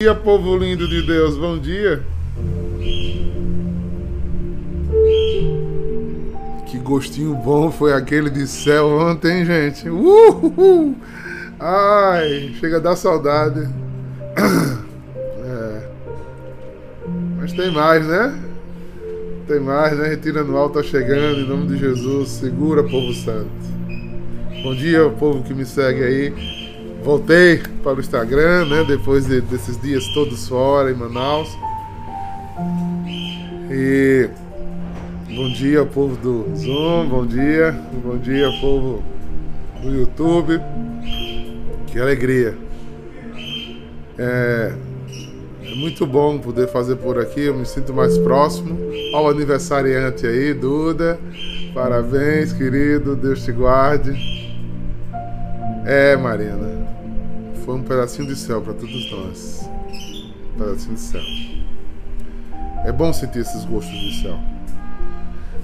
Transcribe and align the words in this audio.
dia, 0.00 0.14
povo 0.14 0.56
lindo 0.56 0.86
de 0.86 1.02
Deus, 1.02 1.36
bom 1.36 1.58
dia. 1.58 2.04
Que 6.68 6.78
gostinho 6.78 7.34
bom 7.34 7.68
foi 7.72 7.92
aquele 7.92 8.30
de 8.30 8.46
céu 8.46 8.86
ontem, 8.86 9.44
gente. 9.44 9.88
Uhul! 9.90 10.94
Ai, 11.58 12.54
chega 12.60 12.76
a 12.76 12.78
dar 12.78 12.94
saudade. 12.94 13.68
É. 15.44 15.88
Mas 17.36 17.52
tem 17.54 17.72
mais, 17.72 18.06
né? 18.06 18.38
Tem 19.48 19.58
mais, 19.58 19.98
né? 19.98 20.10
Retira 20.10 20.42
anual 20.42 20.70
tá 20.70 20.80
chegando, 20.80 21.40
em 21.40 21.48
nome 21.48 21.66
de 21.66 21.76
Jesus. 21.76 22.28
Segura, 22.28 22.84
povo 22.84 23.12
santo. 23.12 23.50
Bom 24.62 24.76
dia, 24.76 25.10
povo 25.10 25.42
que 25.42 25.52
me 25.52 25.66
segue 25.66 26.04
aí 26.04 26.57
voltei 27.02 27.62
para 27.82 27.94
o 27.94 28.00
Instagram, 28.00 28.66
né? 28.66 28.84
Depois 28.86 29.26
de, 29.26 29.40
desses 29.40 29.80
dias 29.80 30.06
todos 30.14 30.48
fora 30.48 30.90
em 30.90 30.94
Manaus. 30.94 31.48
E 33.70 34.28
bom 35.34 35.48
dia, 35.50 35.84
povo 35.84 36.16
do 36.16 36.56
Zoom, 36.56 37.08
bom 37.08 37.26
dia, 37.26 37.72
bom 38.02 38.16
dia, 38.18 38.48
povo 38.60 39.02
do 39.82 39.90
YouTube. 39.90 40.60
Que 41.86 41.98
alegria. 41.98 42.56
É, 44.18 44.72
é 45.62 45.74
muito 45.76 46.06
bom 46.06 46.38
poder 46.38 46.68
fazer 46.68 46.96
por 46.96 47.18
aqui, 47.18 47.42
eu 47.42 47.54
me 47.54 47.64
sinto 47.64 47.94
mais 47.94 48.18
próximo 48.18 48.76
ao 49.14 49.28
aniversariante 49.28 50.26
aí, 50.26 50.52
Duda. 50.52 51.18
Parabéns, 51.72 52.52
querido, 52.52 53.14
Deus 53.14 53.44
te 53.44 53.52
guarde. 53.52 54.12
É, 55.86 56.16
Marina, 56.16 56.77
foi 57.68 57.76
um 57.76 57.82
pedacinho 57.82 58.26
de 58.26 58.34
céu 58.34 58.62
para 58.62 58.72
todos 58.72 59.10
nós. 59.10 59.68
Um 60.54 60.58
pedacinho 60.58 60.94
de 60.94 61.00
céu. 61.00 61.20
É 62.86 62.90
bom 62.90 63.12
sentir 63.12 63.40
esses 63.40 63.62
gostos 63.66 63.92
de 63.92 64.22
céu. 64.22 64.38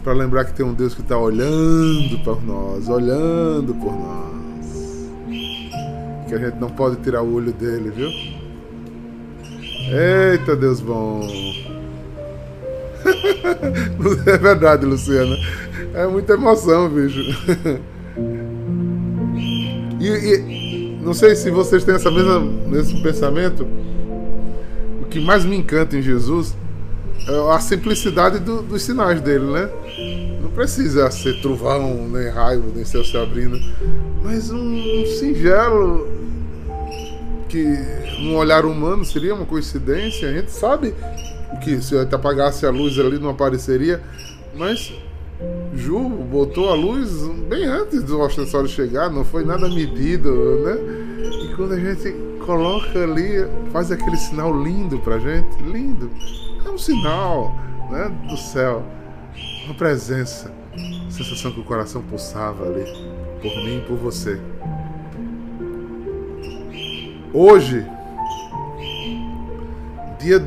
Para 0.02 0.12
lembrar 0.12 0.44
que 0.44 0.52
tem 0.52 0.66
um 0.66 0.74
Deus 0.74 0.94
que 0.94 1.00
está 1.00 1.16
olhando 1.16 2.22
por 2.22 2.44
nós, 2.44 2.90
olhando 2.90 3.74
por 3.76 3.94
nós. 3.94 5.14
Que 6.28 6.34
a 6.34 6.38
gente 6.38 6.58
não 6.58 6.68
pode 6.68 6.96
tirar 6.96 7.22
o 7.22 7.36
olho 7.36 7.54
dele, 7.54 7.90
viu? 7.90 8.10
Eita, 9.90 10.54
Deus 10.56 10.82
bom. 10.82 11.22
é 14.26 14.36
verdade, 14.36 14.84
Luciana. 14.84 15.36
É 15.94 16.06
muita 16.06 16.34
emoção, 16.34 16.86
bicho. 16.90 17.20
e, 19.98 20.06
e 20.06 20.63
não 21.04 21.12
sei 21.12 21.36
se 21.36 21.50
vocês 21.50 21.84
têm 21.84 21.94
essa 21.94 22.10
mesma 22.10 22.40
mesmo 22.40 23.02
pensamento. 23.02 23.66
O 25.02 25.04
que 25.04 25.20
mais 25.20 25.44
me 25.44 25.56
encanta 25.56 25.96
em 25.96 26.02
Jesus 26.02 26.56
é 27.28 27.54
a 27.54 27.60
simplicidade 27.60 28.38
do, 28.38 28.62
dos 28.62 28.82
sinais 28.82 29.20
dele, 29.20 29.44
né? 29.44 29.68
Não 30.42 30.50
precisa 30.50 31.10
ser 31.10 31.40
trovão, 31.40 32.08
nem 32.08 32.28
raio, 32.28 32.64
nem 32.74 32.84
céu 32.84 33.04
se 33.04 33.16
abrindo, 33.16 33.58
mas 34.22 34.50
um, 34.50 35.04
singelo 35.18 36.08
que 37.48 37.64
no 38.20 38.36
olhar 38.36 38.64
humano 38.64 39.04
seria 39.04 39.34
uma 39.34 39.46
coincidência. 39.46 40.28
A 40.28 40.32
gente 40.32 40.50
sabe 40.50 40.94
que 41.62 41.80
se 41.82 41.96
apagasse 41.98 42.66
a 42.66 42.70
luz 42.70 42.98
ali 42.98 43.18
não 43.18 43.28
apareceria, 43.28 44.02
mas 44.56 44.92
Ju 45.74 46.08
botou 46.08 46.70
a 46.70 46.74
luz 46.74 47.26
bem 47.48 47.64
antes 47.64 48.02
do 48.02 48.20
ostensório 48.20 48.68
chegar, 48.68 49.10
não 49.10 49.24
foi 49.24 49.44
nada 49.44 49.68
medido, 49.68 50.30
né? 50.60 50.76
E 51.44 51.54
quando 51.56 51.72
a 51.72 51.80
gente 51.80 52.14
coloca 52.44 53.02
ali, 53.02 53.46
faz 53.72 53.90
aquele 53.90 54.16
sinal 54.16 54.56
lindo 54.62 54.98
pra 55.00 55.18
gente, 55.18 55.62
lindo. 55.62 56.10
É 56.64 56.68
um 56.70 56.78
sinal, 56.78 57.54
né, 57.90 58.10
do 58.28 58.36
céu, 58.36 58.84
uma 59.64 59.74
presença, 59.74 60.52
sensação 61.10 61.50
que 61.50 61.60
o 61.60 61.64
coração 61.64 62.02
pulsava 62.02 62.66
ali, 62.66 62.84
por 63.42 63.54
mim 63.64 63.78
e 63.78 63.84
por 63.86 63.96
você. 63.96 64.40
Hoje, 67.32 67.84
dia 70.20 70.38
de, 70.38 70.46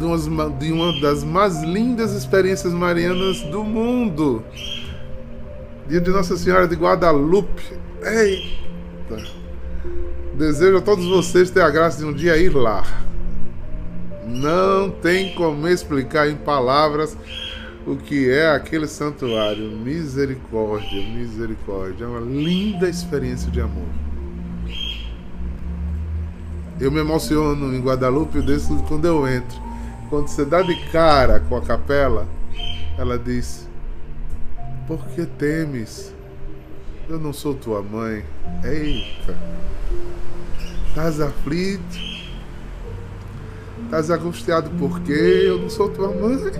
de 0.59 0.72
uma 0.72 1.02
das 1.02 1.24
mais 1.24 1.62
lindas 1.62 2.14
experiências 2.14 2.74
marianas 2.74 3.42
do 3.44 3.64
mundo. 3.64 4.44
Dia 5.88 6.02
de 6.02 6.09
Nossa 6.09 6.36
Senhora 6.36 6.68
de 6.68 6.75
Guadalupe. 6.75 7.64
Eita! 8.03 9.24
Desejo 10.34 10.78
a 10.80 10.81
todos 10.81 11.06
vocês 11.06 11.50
ter 11.50 11.62
a 11.62 11.70
graça 11.70 12.00
de 12.00 12.06
um 12.06 12.12
dia 12.12 12.36
ir 12.36 12.53
lá. 12.53 12.84
Não 14.25 14.90
tem 14.90 15.34
como 15.34 15.66
explicar 15.66 16.30
em 16.30 16.36
palavras 16.36 17.18
o 17.86 17.96
que 17.96 18.30
é 18.30 18.50
aquele 18.50 18.86
santuário. 18.86 19.72
Misericórdia, 19.72 21.02
misericórdia. 21.09 22.04
É 22.04 22.08
uma 22.08 22.19
linda 22.19 22.90
experiência 22.90 23.50
de 23.50 23.62
amor. 23.62 23.88
Eu 26.81 26.92
me 26.92 27.00
emociono 27.00 27.74
em 27.74 27.80
Guadalupe 27.80 28.42
desde 28.42 28.75
quando 28.84 29.06
eu 29.06 29.25
entro. 29.25 29.58
Quando 30.09 30.28
você 30.28 30.44
dá 30.44 30.62
de 30.62 30.75
cara 30.92 31.40
com 31.40 31.56
a 31.56 31.62
capela, 31.62 32.28
ela 32.98 33.18
diz: 33.18 33.67
Por 34.88 35.06
que 35.09 35.25
temes? 35.25 36.14
Eu 37.09 37.20
não 37.20 37.34
sou 37.34 37.53
tua 37.53 37.81
mãe. 37.81 38.24
Eita! 38.64 39.38
Estás 40.88 41.20
aflito? 41.20 41.98
Estás 43.84 44.09
angustiado 44.09 44.70
porque 44.80 45.12
eu 45.12 45.59
não 45.59 45.70
sou 45.70 45.90
tua 45.90 46.08
mãe? 46.08 46.52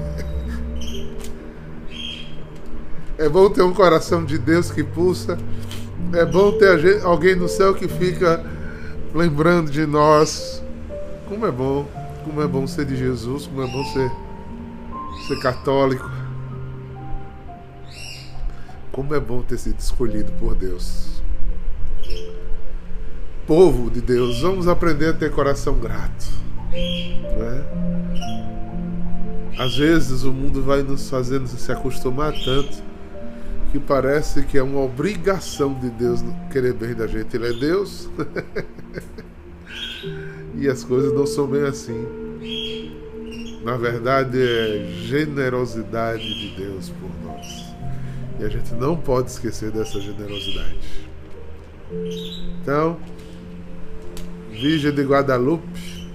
É 3.18 3.28
bom 3.28 3.50
ter 3.50 3.64
um 3.64 3.74
coração 3.74 4.24
de 4.24 4.38
Deus 4.38 4.70
que 4.70 4.84
pulsa. 4.84 5.38
É 6.14 6.26
bom 6.26 6.52
ter 6.58 7.02
alguém 7.04 7.36
no 7.36 7.48
céu 7.48 7.74
que 7.74 7.88
fica 7.88 8.46
lembrando 9.16 9.72
de 9.72 9.86
nós. 9.86 10.62
Como 11.28 11.46
é 11.46 11.52
bom 11.52 11.88
como 12.28 12.42
é 12.42 12.48
bom 12.48 12.68
ser 12.68 12.86
de 12.86 12.98
Jesus, 12.98 13.48
como 13.48 13.64
é 13.64 13.68
bom 13.68 13.84
ser, 13.86 14.12
ser 15.28 15.40
católico. 15.40 16.17
Como 18.98 19.14
é 19.14 19.20
bom 19.20 19.44
ter 19.44 19.60
sido 19.60 19.78
escolhido 19.78 20.32
por 20.40 20.56
Deus. 20.56 21.22
Povo 23.46 23.92
de 23.92 24.02
Deus, 24.02 24.42
vamos 24.42 24.68
aprender 24.68 25.10
a 25.10 25.14
ter 25.14 25.30
coração 25.30 25.76
grato. 25.76 26.26
Né? 26.72 27.64
Às 29.60 29.78
vezes 29.78 30.24
o 30.24 30.34
mundo 30.34 30.64
vai 30.64 30.82
nos 30.82 31.08
fazendo 31.12 31.48
se 31.48 31.72
acostumar 31.72 32.34
tanto 32.44 32.82
que 33.72 33.78
parece 33.78 34.42
que 34.42 34.58
é 34.58 34.64
uma 34.64 34.82
obrigação 34.82 35.76
de 35.76 35.92
Deus 35.92 36.24
querer 36.52 36.74
bem 36.74 36.96
da 36.96 37.06
gente. 37.06 37.38
Ele 37.38 37.50
é 37.50 37.54
Deus. 37.54 38.10
E 40.56 40.68
as 40.68 40.84
coisas 40.84 41.14
não 41.14 41.28
são 41.28 41.46
bem 41.46 41.62
assim. 41.62 42.08
Na 43.64 43.78
verdade, 43.78 44.42
é 44.42 44.88
generosidade 45.04 46.24
de 46.24 46.56
Deus 46.56 46.90
por 46.90 47.12
nós. 47.24 47.67
E 48.40 48.46
a 48.46 48.50
gente 48.50 48.74
não 48.74 48.96
pode 48.96 49.32
esquecer 49.32 49.72
dessa 49.72 50.00
generosidade. 50.00 50.78
Então, 52.62 52.98
Virgem 54.52 54.92
de 54.92 55.04
Guadalupe, 55.04 56.10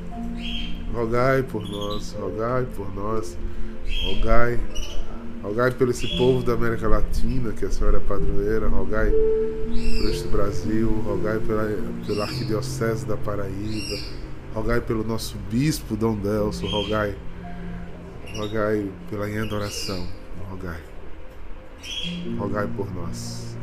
rogai 0.92 1.42
por 1.42 1.68
nós, 1.68 2.12
rogai 2.12 2.66
por 2.76 2.94
nós, 2.94 3.36
rogai 4.06 4.58
Rogai 5.42 5.72
pelo 5.72 5.90
esse 5.90 6.06
povo 6.16 6.40
da 6.40 6.52
América 6.52 6.86
Latina, 6.86 7.52
que 7.52 7.64
a 7.64 7.70
senhora 7.70 7.96
é 7.96 8.00
padroeira, 8.00 8.68
rogai 8.68 9.10
por 9.10 10.08
este 10.08 10.28
Brasil, 10.28 10.88
rogai 11.04 11.40
pela, 11.40 11.68
pela 12.06 12.24
Arquidiocese 12.24 13.04
da 13.04 13.16
Paraíba, 13.16 14.04
rogai 14.54 14.80
pelo 14.80 15.02
nosso 15.02 15.36
bispo 15.50 15.96
Dom 15.96 16.14
Delso, 16.14 16.64
rogai, 16.68 17.16
rogai 18.36 18.88
pela 19.10 19.28
em 19.28 19.40
adoração, 19.40 20.06
rogai, 20.48 20.80
rogai 22.38 22.66
por 22.76 22.92
nós. 22.94 23.56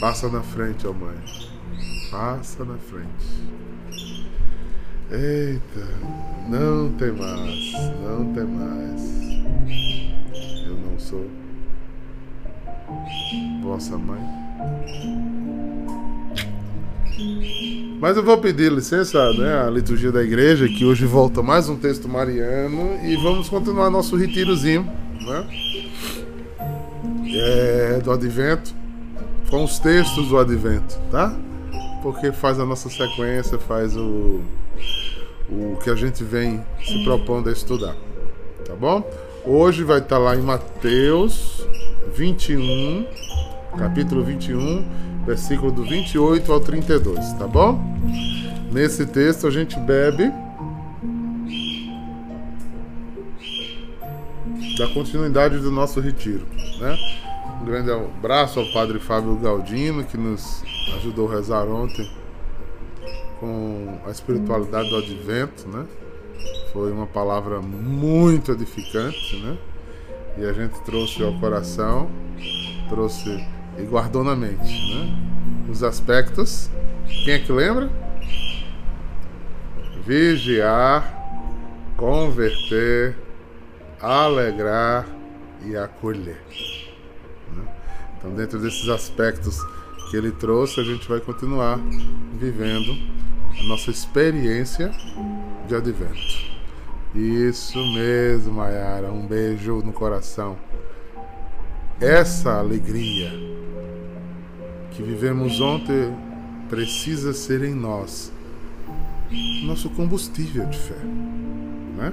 Passa 0.00 0.28
na 0.28 0.42
frente, 0.42 0.86
ó 0.86 0.92
Mãe, 0.92 1.16
passa 2.10 2.64
na 2.64 2.76
frente. 2.76 3.44
Eita, 5.10 5.86
não 6.48 6.92
tem 6.92 7.12
mais, 7.12 7.72
não 8.02 8.32
tem 8.32 8.44
mais 8.44 9.24
sou 11.04 11.26
vossa 13.62 13.96
mãe. 13.98 14.20
Mas 18.00 18.16
eu 18.16 18.22
vou 18.22 18.38
pedir 18.38 18.72
licença 18.72 19.32
né, 19.34 19.66
à 19.66 19.70
liturgia 19.70 20.10
da 20.10 20.22
igreja, 20.22 20.68
que 20.68 20.84
hoje 20.84 21.06
volta 21.06 21.42
mais 21.42 21.68
um 21.68 21.76
texto 21.76 22.08
mariano, 22.08 22.98
e 23.02 23.16
vamos 23.16 23.48
continuar 23.48 23.90
nosso 23.90 24.16
retirozinho 24.16 24.82
né, 24.82 25.73
é, 27.38 28.00
do 28.02 28.10
advento, 28.10 28.74
com 29.50 29.64
os 29.64 29.78
textos 29.78 30.28
do 30.28 30.38
advento, 30.38 30.98
tá? 31.10 31.34
Porque 32.02 32.32
faz 32.32 32.58
a 32.58 32.66
nossa 32.66 32.88
sequência, 32.88 33.58
faz 33.58 33.96
o, 33.96 34.40
o 35.48 35.76
que 35.82 35.90
a 35.90 35.94
gente 35.94 36.22
vem 36.22 36.62
se 36.82 37.04
propondo 37.04 37.48
a 37.48 37.52
estudar. 37.52 37.94
Tá 38.64 38.74
bom? 38.74 39.08
Hoje 39.44 39.84
vai 39.84 39.98
estar 39.98 40.18
lá 40.18 40.34
em 40.34 40.40
Mateus 40.40 41.66
21, 42.14 43.06
capítulo 43.78 44.24
21, 44.24 44.84
versículo 45.26 45.70
do 45.70 45.84
28 45.84 46.52
ao 46.52 46.60
32, 46.60 47.32
tá 47.34 47.46
bom? 47.46 47.78
Nesse 48.72 49.06
texto 49.06 49.46
a 49.46 49.50
gente 49.50 49.78
bebe 49.78 50.32
da 54.78 54.88
continuidade 54.88 55.58
do 55.58 55.70
nosso 55.70 56.00
retiro, 56.00 56.46
né? 56.80 56.98
Um 57.64 57.66
grande 57.66 57.90
abraço 57.90 58.60
ao 58.60 58.66
Padre 58.74 58.98
Fábio 58.98 59.36
Galdino 59.36 60.04
que 60.04 60.18
nos 60.18 60.62
ajudou 60.96 61.26
a 61.30 61.36
rezar 61.36 61.66
ontem 61.66 62.06
com 63.40 63.98
a 64.04 64.10
espiritualidade 64.10 64.90
do 64.90 64.96
Advento, 64.98 65.66
né? 65.68 65.86
Foi 66.74 66.92
uma 66.92 67.06
palavra 67.06 67.62
muito 67.62 68.52
edificante, 68.52 69.36
né? 69.36 69.56
E 70.36 70.44
a 70.44 70.52
gente 70.52 70.78
trouxe 70.82 71.22
ao 71.22 71.32
coração, 71.40 72.10
trouxe 72.90 73.42
e 73.78 73.82
guardou 73.84 74.22
na 74.22 74.36
mente, 74.36 74.94
né? 74.94 75.16
Os 75.66 75.82
aspectos. 75.82 76.68
Quem 77.24 77.32
é 77.32 77.38
que 77.38 77.50
lembra? 77.50 77.90
Vigiar, 80.04 81.18
converter, 81.96 83.16
alegrar 84.02 85.06
e 85.64 85.74
acolher. 85.74 86.44
Então, 88.24 88.34
dentro 88.34 88.58
desses 88.58 88.88
aspectos 88.88 89.62
que 90.10 90.16
ele 90.16 90.32
trouxe, 90.32 90.80
a 90.80 90.82
gente 90.82 91.06
vai 91.06 91.20
continuar 91.20 91.78
vivendo 92.40 92.96
a 93.60 93.62
nossa 93.64 93.90
experiência 93.90 94.90
de 95.68 95.74
advento. 95.74 96.54
Isso 97.14 97.78
mesmo, 97.92 98.54
Mayara. 98.54 99.12
Um 99.12 99.26
beijo 99.26 99.82
no 99.82 99.92
coração. 99.92 100.56
Essa 102.00 102.58
alegria 102.58 103.30
que 104.92 105.02
vivemos 105.02 105.60
ontem 105.60 106.16
precisa 106.70 107.34
ser 107.34 107.62
em 107.62 107.74
nós 107.74 108.32
nosso 109.64 109.90
combustível 109.90 110.64
de 110.66 110.78
fé, 110.78 110.98
né? 111.96 112.12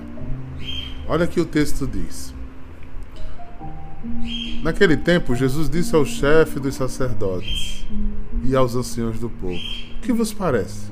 Olha 1.07 1.25
que 1.25 1.39
o 1.39 1.45
texto 1.45 1.87
diz. 1.87 2.33
Naquele 4.63 4.97
tempo, 4.97 5.35
Jesus 5.35 5.69
disse 5.69 5.95
ao 5.95 6.05
chefe 6.05 6.59
dos 6.59 6.75
sacerdotes 6.75 7.85
e 8.43 8.55
aos 8.55 8.75
anciãos 8.75 9.19
do 9.19 9.29
povo: 9.29 9.53
O 9.97 10.01
que 10.01 10.11
vos 10.11 10.33
parece? 10.33 10.91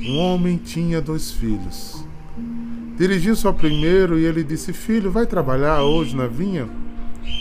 Um 0.00 0.18
homem 0.18 0.56
tinha 0.56 1.00
dois 1.00 1.32
filhos. 1.32 2.04
Dirigiu-se 2.96 3.46
ao 3.46 3.52
primeiro 3.52 4.18
e 4.18 4.24
ele 4.24 4.44
disse: 4.44 4.72
Filho, 4.72 5.10
vai 5.10 5.26
trabalhar 5.26 5.82
hoje 5.82 6.16
na 6.16 6.26
vinha? 6.26 6.68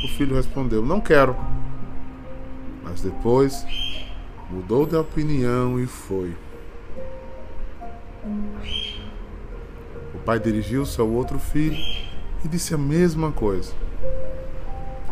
O 0.03 0.07
filho 0.09 0.35
respondeu: 0.35 0.83
Não 0.83 0.99
quero. 0.99 1.35
Mas 2.83 3.01
depois 3.01 3.65
mudou 4.49 4.85
de 4.85 4.95
opinião 4.95 5.79
e 5.79 5.85
foi. 5.85 6.35
O 10.13 10.17
pai 10.25 10.39
dirigiu-se 10.39 10.99
ao 10.99 11.09
outro 11.09 11.37
filho 11.37 11.77
e 12.43 12.47
disse 12.47 12.73
a 12.73 12.77
mesma 12.77 13.31
coisa. 13.31 13.84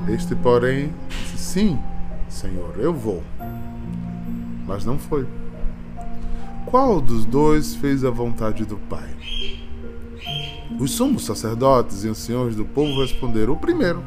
Este, 0.07 0.35
porém, 0.35 0.94
disse: 1.09 1.38
Sim, 1.38 1.79
Senhor, 2.27 2.75
eu 2.77 2.94
vou. 2.94 3.23
Mas 4.67 4.85
não 4.85 4.97
foi. 4.97 5.25
Qual 6.65 7.00
dos 7.00 7.25
dois 7.25 7.75
fez 7.75 8.03
a 8.03 8.09
vontade 8.09 8.65
do 8.65 8.77
Pai? 8.77 9.09
Os 10.79 10.91
sumos 10.91 11.25
sacerdotes 11.25 12.03
e 12.03 12.09
anciões 12.09 12.55
do 12.55 12.65
povo 12.65 13.01
responderam: 13.01 13.53
O 13.53 13.57
primeiro. 13.57 14.03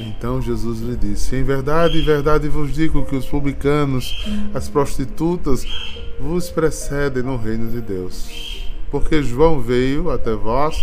Então 0.00 0.42
Jesus 0.42 0.80
lhe 0.80 0.96
disse: 0.96 1.36
Em 1.36 1.42
verdade, 1.42 1.98
em 1.98 2.04
verdade 2.04 2.48
vos 2.48 2.72
digo 2.72 3.04
que 3.04 3.14
os 3.14 3.26
publicanos, 3.26 4.12
as 4.52 4.68
prostitutas, 4.68 5.64
vos 6.20 6.50
precedem 6.50 7.22
no 7.22 7.36
reino 7.36 7.70
de 7.70 7.80
Deus. 7.80 8.62
Porque 8.90 9.22
João 9.22 9.60
veio 9.60 10.10
até 10.10 10.34
vós 10.34 10.76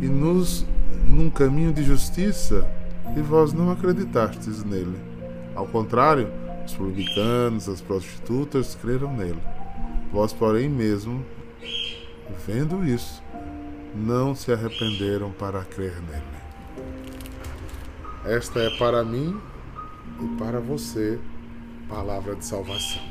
e 0.00 0.06
nos 0.06 0.64
num 1.06 1.30
caminho 1.30 1.72
de 1.72 1.82
justiça, 1.82 2.66
e 3.16 3.20
vós 3.20 3.52
não 3.52 3.70
acreditastes 3.70 4.64
nele. 4.64 4.98
Ao 5.54 5.66
contrário, 5.66 6.28
os 6.64 6.74
publicanos, 6.74 7.68
as 7.68 7.80
prostitutas 7.80 8.74
creram 8.74 9.12
nele. 9.12 9.40
Vós, 10.12 10.32
porém, 10.32 10.68
mesmo 10.68 11.24
vendo 12.46 12.84
isso, 12.84 13.22
não 13.94 14.34
se 14.34 14.52
arrependeram 14.52 15.30
para 15.30 15.62
crer 15.62 15.94
nele. 16.02 16.24
Esta 18.24 18.58
é 18.60 18.70
para 18.78 19.04
mim 19.04 19.38
e 20.20 20.26
para 20.38 20.58
você 20.58 21.20
palavra 21.88 22.34
de 22.34 22.44
salvação. 22.44 23.02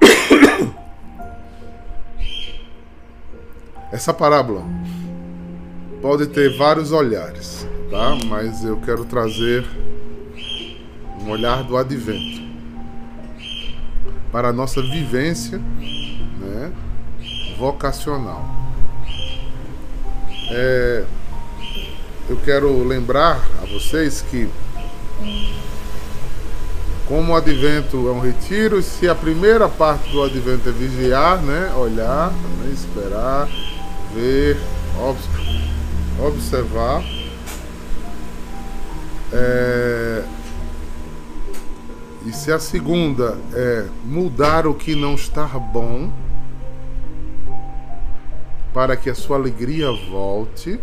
Essa 3.90 4.14
parábola 4.14 4.62
pode 6.00 6.26
ter 6.26 6.56
vários 6.56 6.92
olhares, 6.92 7.66
tá? 7.90 8.16
Mas 8.26 8.64
eu 8.64 8.76
quero 8.78 9.04
trazer 9.04 9.64
um 11.20 11.30
olhar 11.30 11.62
do 11.64 11.76
advento 11.76 12.40
para 14.30 14.48
a 14.48 14.52
nossa 14.52 14.80
vivência 14.82 15.58
né, 15.58 16.72
vocacional. 17.58 18.44
É, 20.50 21.04
eu 22.28 22.36
quero 22.44 22.86
lembrar 22.86 23.42
a 23.62 23.66
vocês 23.66 24.22
que 24.30 24.48
como 27.06 27.32
o 27.32 27.36
advento 27.36 28.06
é 28.06 28.12
um 28.12 28.20
retiro, 28.20 28.82
se 28.82 29.08
a 29.08 29.14
primeira 29.14 29.66
parte 29.66 30.10
do 30.12 30.22
advento 30.22 30.68
é 30.68 30.72
vigiar, 30.72 31.40
né, 31.40 31.72
olhar, 31.74 32.30
né, 32.30 32.70
esperar, 32.70 33.48
ver, 34.14 34.58
observar, 36.20 37.02
é, 39.32 40.24
e 42.26 42.32
se 42.32 42.50
a 42.50 42.58
segunda 42.58 43.38
é 43.54 43.86
mudar 44.04 44.66
o 44.66 44.74
que 44.74 44.94
não 44.94 45.14
está 45.14 45.46
bom, 45.46 46.12
para 48.74 48.96
que 48.96 49.08
a 49.08 49.14
sua 49.14 49.36
alegria 49.36 49.90
volte, 50.10 50.78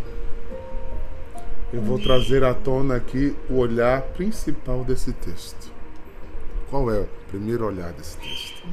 eu 1.74 1.82
vou 1.82 2.00
trazer 2.00 2.44
à 2.44 2.54
tona 2.54 2.96
aqui 2.96 3.36
o 3.50 3.58
olhar 3.58 4.02
principal 4.02 4.84
desse 4.84 5.12
texto. 5.12 5.72
Qual 6.70 6.92
é 6.92 7.02
o 7.02 7.08
primeiro 7.28 7.66
olhar 7.66 7.92
desse 7.94 8.18
texto? 8.18 8.68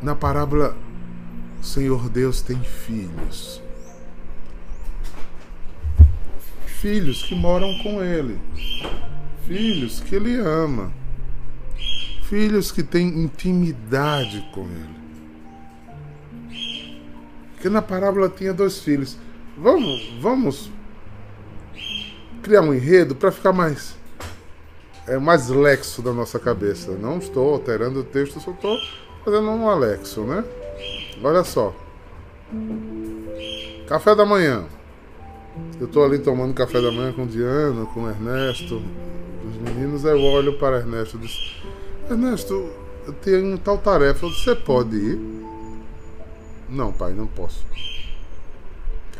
Na 0.00 0.14
parábola, 0.14 0.76
o 1.60 1.64
Senhor 1.64 2.08
Deus 2.08 2.42
tem 2.42 2.60
filhos. 2.62 3.63
Filhos 6.84 7.22
que 7.22 7.34
moram 7.34 7.78
com 7.78 8.04
Ele. 8.04 8.38
Filhos 9.46 10.00
que 10.00 10.16
Ele 10.16 10.36
ama. 10.36 10.92
Filhos 12.24 12.70
que 12.70 12.82
têm 12.82 13.08
intimidade 13.08 14.46
com 14.52 14.66
Ele. 14.66 14.94
Que 17.62 17.70
na 17.70 17.80
parábola 17.80 18.28
tinha 18.28 18.52
dois 18.52 18.80
filhos. 18.80 19.16
Vamos, 19.56 20.12
vamos 20.20 20.70
criar 22.42 22.60
um 22.60 22.74
enredo 22.74 23.14
para 23.14 23.32
ficar 23.32 23.54
mais 23.54 23.96
é 25.06 25.16
mais 25.16 25.48
lexo 25.48 26.02
da 26.02 26.12
nossa 26.12 26.38
cabeça. 26.38 26.90
Não 26.90 27.16
estou 27.16 27.54
alterando 27.54 28.00
o 28.00 28.04
texto, 28.04 28.38
só 28.40 28.50
estou 28.50 28.76
fazendo 29.24 29.48
um 29.48 29.70
alexo, 29.70 30.20
né? 30.24 30.44
Olha 31.22 31.44
só. 31.44 31.74
Café 33.88 34.14
da 34.14 34.26
manhã. 34.26 34.66
Eu 35.78 35.86
estou 35.86 36.04
ali 36.04 36.18
tomando 36.18 36.52
café 36.52 36.80
da 36.80 36.90
manhã 36.90 37.12
com 37.12 37.26
Diana, 37.26 37.86
com 37.86 38.08
Ernesto, 38.08 38.82
os 39.48 39.56
meninos. 39.56 40.04
Eu 40.04 40.20
olho 40.20 40.58
para 40.58 40.78
Ernesto 40.78 41.16
e 41.16 41.20
disse: 41.20 41.62
Ernesto, 42.10 42.70
eu 43.06 43.12
tenho 43.12 43.56
tal 43.58 43.78
tarefa. 43.78 44.26
Você 44.26 44.54
pode 44.54 44.96
ir? 44.96 45.20
Não, 46.68 46.92
pai, 46.92 47.12
não 47.12 47.26
posso. 47.26 47.64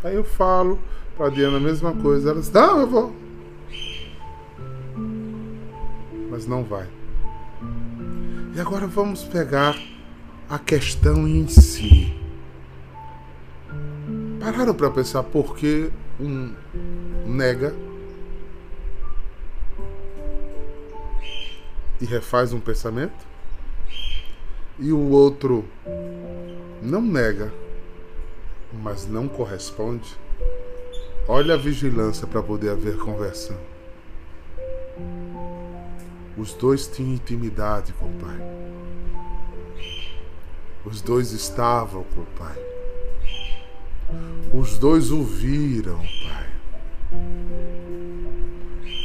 Aí 0.03 0.17
eu 0.17 0.25
falo 0.25 0.79
para 1.17 1.31
Diana 1.31 1.59
a 1.59 1.61
mesma 1.61 1.93
coisa. 1.93 2.31
Ela 2.31 2.41
diz: 2.41 2.51
Não, 2.51 2.81
eu 2.81 2.87
vou. 2.87 3.13
Mas 6.31 6.47
não 6.47 6.65
vai. 6.65 6.89
E 8.57 8.61
agora 8.61 8.87
vamos 8.87 9.23
pegar 9.23 9.77
a 10.49 10.59
questão 10.59 11.29
em 11.29 11.47
si. 11.47 12.13
Pararam 14.41 14.75
para 14.75 14.91
pensar 14.91 15.23
por 15.23 15.57
que 15.57 15.91
um 16.21 16.55
nega 17.27 17.75
e 22.01 22.05
refaz 22.05 22.53
um 22.53 22.61
pensamento? 22.61 23.35
e 24.79 24.93
o 24.93 25.11
outro 25.11 25.65
não 26.83 27.01
nega, 27.01 27.53
mas 28.73 29.07
não 29.07 29.29
corresponde, 29.29 30.17
olha 31.29 31.55
a 31.55 31.57
vigilância 31.57 32.27
para 32.27 32.43
poder 32.43 32.71
haver 32.71 32.99
conversão. 32.99 33.57
Os 36.37 36.53
dois 36.55 36.89
tinham 36.89 37.15
intimidade 37.15 37.93
com 37.93 38.07
o 38.07 38.15
Pai. 38.15 38.39
Os 40.85 41.01
dois 41.01 41.31
estavam 41.33 42.05
com 42.15 42.23
o 42.23 42.27
Pai. 42.37 42.74
Os 44.53 44.79
dois 44.79 45.11
ouviram 45.11 45.99
Pai. 45.99 46.47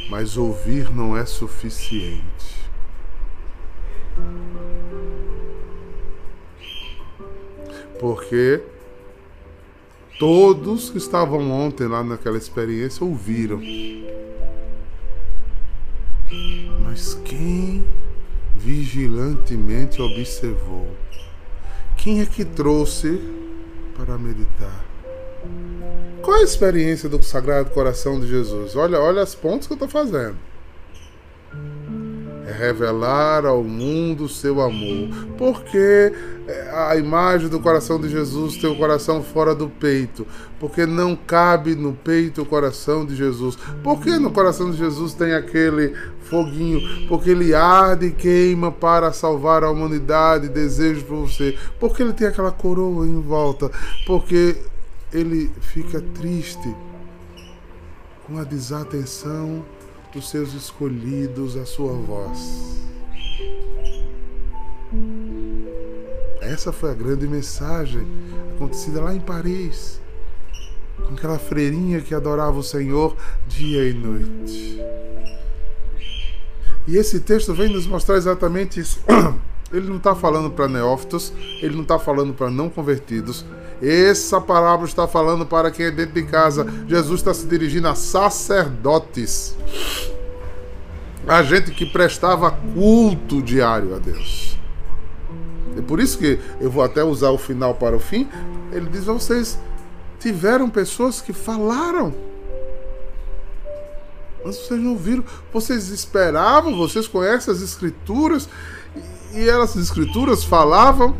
Mas 0.08 0.36
ouvir 0.36 0.90
não 0.94 1.16
é 1.16 1.24
suficiente. 1.24 2.60
Porque 7.98 8.62
todos 10.18 10.90
que 10.90 10.98
estavam 10.98 11.50
ontem 11.50 11.86
lá 11.86 12.02
naquela 12.02 12.36
experiência 12.36 13.04
ouviram. 13.04 13.60
Mas 16.82 17.14
quem 17.24 17.84
vigilantemente 18.56 20.02
observou? 20.02 20.88
Quem 21.96 22.20
é 22.20 22.26
que 22.26 22.44
trouxe 22.44 23.20
para 23.96 24.18
meditar? 24.18 24.89
Qual 26.22 26.36
a 26.36 26.42
experiência 26.42 27.08
do 27.08 27.22
Sagrado 27.22 27.70
Coração 27.70 28.20
de 28.20 28.26
Jesus? 28.26 28.76
Olha, 28.76 29.00
olha 29.00 29.22
as 29.22 29.34
pontos 29.34 29.66
que 29.66 29.72
eu 29.72 29.76
estou 29.76 29.88
fazendo. 29.88 30.36
É 32.46 32.52
revelar 32.52 33.46
ao 33.46 33.62
mundo 33.62 34.24
o 34.24 34.28
seu 34.28 34.60
amor. 34.60 35.08
Porque 35.38 36.12
é, 36.46 36.70
a 36.72 36.96
imagem 36.96 37.48
do 37.48 37.58
coração 37.58 37.98
de 37.98 38.08
Jesus 38.08 38.58
tem 38.58 38.70
o 38.70 38.76
coração 38.76 39.22
fora 39.22 39.54
do 39.54 39.68
peito. 39.68 40.26
Porque 40.58 40.84
não 40.84 41.16
cabe 41.16 41.74
no 41.74 41.94
peito 41.94 42.42
o 42.42 42.46
coração 42.46 43.06
de 43.06 43.16
Jesus. 43.16 43.56
Porque 43.82 44.10
no 44.18 44.30
coração 44.30 44.70
de 44.70 44.76
Jesus 44.76 45.14
tem 45.14 45.32
aquele 45.32 45.94
foguinho. 46.24 47.08
Porque 47.08 47.30
ele 47.30 47.54
arde 47.54 48.06
e 48.06 48.12
queima 48.12 48.70
para 48.70 49.12
salvar 49.12 49.64
a 49.64 49.70
humanidade. 49.70 50.48
Desejo 50.48 51.04
por 51.06 51.28
você. 51.28 51.56
Porque 51.78 52.02
ele 52.02 52.12
tem 52.12 52.26
aquela 52.26 52.52
coroa 52.52 53.06
em 53.06 53.20
volta. 53.20 53.70
Porque 54.06 54.56
ele 55.12 55.50
fica 55.60 56.00
triste 56.00 56.74
com 58.26 58.38
a 58.38 58.44
desatenção 58.44 59.64
dos 60.12 60.30
seus 60.30 60.52
escolhidos 60.54 61.56
à 61.56 61.64
sua 61.64 61.92
voz. 61.92 62.80
Essa 66.40 66.72
foi 66.72 66.90
a 66.90 66.94
grande 66.94 67.26
mensagem 67.26 68.06
acontecida 68.54 69.00
lá 69.00 69.14
em 69.14 69.20
Paris, 69.20 70.00
com 70.96 71.14
aquela 71.14 71.38
freirinha 71.38 72.00
que 72.00 72.14
adorava 72.14 72.58
o 72.58 72.62
Senhor 72.62 73.16
dia 73.48 73.88
e 73.88 73.92
noite. 73.92 74.80
E 76.86 76.96
esse 76.96 77.20
texto 77.20 77.54
vem 77.54 77.68
nos 77.68 77.86
mostrar 77.86 78.16
exatamente 78.16 78.80
isso. 78.80 79.00
Ele 79.72 79.86
não 79.88 79.98
está 79.98 80.14
falando 80.16 80.50
para 80.50 80.66
neófitos, 80.66 81.32
ele 81.62 81.76
não 81.76 81.82
está 81.82 81.96
falando 81.96 82.34
para 82.34 82.50
não 82.50 82.68
convertidos, 82.68 83.46
essa 83.82 84.40
parábola 84.40 84.86
está 84.86 85.08
falando 85.08 85.46
para 85.46 85.70
quem 85.70 85.86
é 85.86 85.90
dentro 85.90 86.14
de 86.14 86.24
casa. 86.24 86.66
Jesus 86.86 87.20
está 87.20 87.32
se 87.32 87.46
dirigindo 87.46 87.88
a 87.88 87.94
sacerdotes. 87.94 89.56
A 91.26 91.42
gente 91.42 91.70
que 91.70 91.86
prestava 91.86 92.50
culto 92.74 93.40
diário 93.40 93.94
a 93.94 93.98
Deus. 93.98 94.58
É 95.76 95.80
por 95.80 96.00
isso 96.00 96.18
que 96.18 96.38
eu 96.60 96.70
vou 96.70 96.82
até 96.82 97.02
usar 97.02 97.30
o 97.30 97.38
final 97.38 97.74
para 97.74 97.96
o 97.96 98.00
fim. 98.00 98.28
Ele 98.72 98.88
diz: 98.90 99.04
vocês 99.04 99.58
tiveram 100.18 100.68
pessoas 100.68 101.20
que 101.20 101.32
falaram. 101.32 102.14
Mas 104.44 104.56
vocês 104.56 104.80
não 104.80 104.96
viram, 104.96 105.22
vocês 105.52 105.88
esperavam, 105.88 106.76
vocês 106.76 107.06
conhecem 107.06 107.52
as 107.52 107.60
escrituras, 107.60 108.48
e 109.34 109.46
elas, 109.46 109.76
as 109.76 109.84
escrituras 109.84 110.42
falavam 110.42 111.14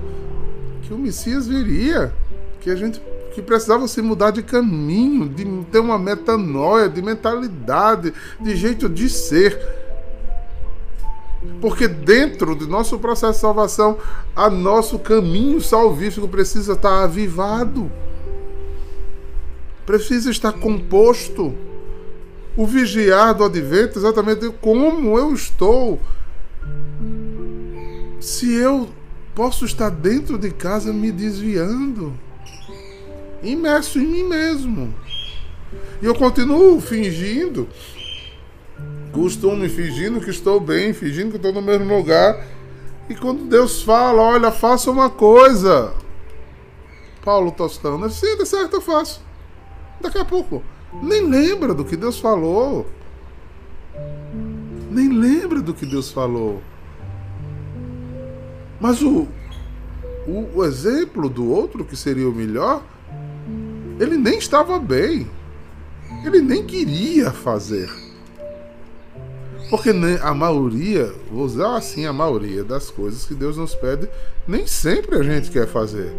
que 0.82 0.92
o 0.92 0.98
Messias 0.98 1.46
viria 1.46 2.14
que 2.60 2.70
a 2.70 2.76
gente 2.76 3.00
que 3.34 3.40
precisava 3.40 3.86
se 3.86 4.02
mudar 4.02 4.30
de 4.30 4.42
caminho, 4.42 5.28
de 5.28 5.44
ter 5.70 5.78
uma 5.78 5.98
metanoia, 5.98 6.88
de 6.88 7.00
mentalidade, 7.00 8.12
de 8.40 8.56
jeito 8.56 8.88
de 8.88 9.08
ser. 9.08 9.58
Porque 11.60 11.88
dentro 11.88 12.54
do 12.54 12.66
nosso 12.66 12.98
processo 12.98 13.34
de 13.34 13.38
salvação, 13.38 13.98
a 14.34 14.50
nosso 14.50 14.98
caminho 14.98 15.60
salvífico 15.60 16.28
precisa 16.28 16.72
estar 16.74 17.04
avivado. 17.04 17.90
Precisa 19.86 20.30
estar 20.30 20.52
composto. 20.52 21.54
O 22.56 22.66
vigiar 22.66 23.32
do 23.32 23.44
advento 23.44 23.98
exatamente 23.98 24.50
como 24.60 25.18
eu 25.18 25.32
estou. 25.32 26.00
Se 28.20 28.52
eu 28.52 28.88
posso 29.34 29.64
estar 29.64 29.88
dentro 29.88 30.36
de 30.36 30.50
casa 30.50 30.92
me 30.92 31.10
desviando 31.10 32.12
imerso 33.42 33.98
em 33.98 34.06
mim 34.06 34.24
mesmo. 34.24 34.94
E 36.02 36.06
eu 36.06 36.14
continuo 36.14 36.80
fingindo, 36.80 37.68
costumo 39.12 39.68
fingindo 39.68 40.20
que 40.20 40.30
estou 40.30 40.58
bem, 40.58 40.92
fingindo 40.92 41.30
que 41.30 41.36
estou 41.36 41.52
no 41.52 41.62
mesmo 41.62 41.96
lugar. 41.96 42.44
E 43.08 43.14
quando 43.14 43.48
Deus 43.48 43.82
fala, 43.82 44.22
olha, 44.22 44.50
faça 44.50 44.90
uma 44.90 45.10
coisa. 45.10 45.92
Paulo 47.24 47.50
Tostão, 47.50 48.08
sim, 48.08 48.36
de 48.36 48.46
certo, 48.46 48.76
eu 48.76 48.80
faço. 48.80 49.20
Daqui 50.00 50.18
a 50.18 50.24
pouco, 50.24 50.62
nem 51.02 51.28
lembra 51.28 51.74
do 51.74 51.84
que 51.84 51.96
Deus 51.96 52.18
falou. 52.18 52.86
Nem 54.90 55.08
lembra 55.08 55.60
do 55.60 55.74
que 55.74 55.84
Deus 55.84 56.10
falou. 56.10 56.62
Mas 58.80 59.02
o, 59.02 59.28
o, 60.26 60.48
o 60.54 60.64
exemplo 60.64 61.28
do 61.28 61.48
outro, 61.50 61.84
que 61.84 61.94
seria 61.94 62.28
o 62.28 62.34
melhor, 62.34 62.82
ele 64.00 64.16
nem 64.16 64.38
estava 64.38 64.78
bem. 64.78 65.30
Ele 66.24 66.40
nem 66.40 66.64
queria 66.64 67.30
fazer. 67.30 67.88
Porque 69.68 69.90
a 70.22 70.34
maioria, 70.34 71.12
vou 71.30 71.44
usar 71.44 71.76
assim 71.76 72.06
a 72.06 72.12
maioria 72.12 72.64
das 72.64 72.90
coisas 72.90 73.24
que 73.24 73.34
Deus 73.34 73.56
nos 73.56 73.74
pede, 73.74 74.08
nem 74.48 74.66
sempre 74.66 75.16
a 75.16 75.22
gente 75.22 75.50
quer 75.50 75.68
fazer. 75.68 76.12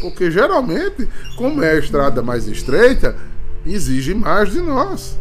Porque 0.00 0.30
geralmente, 0.30 1.06
como 1.36 1.62
é 1.62 1.72
a 1.72 1.78
estrada 1.78 2.22
mais 2.22 2.46
estreita, 2.46 3.16
exige 3.66 4.14
mais 4.14 4.52
de 4.52 4.60
nós. 4.60 5.18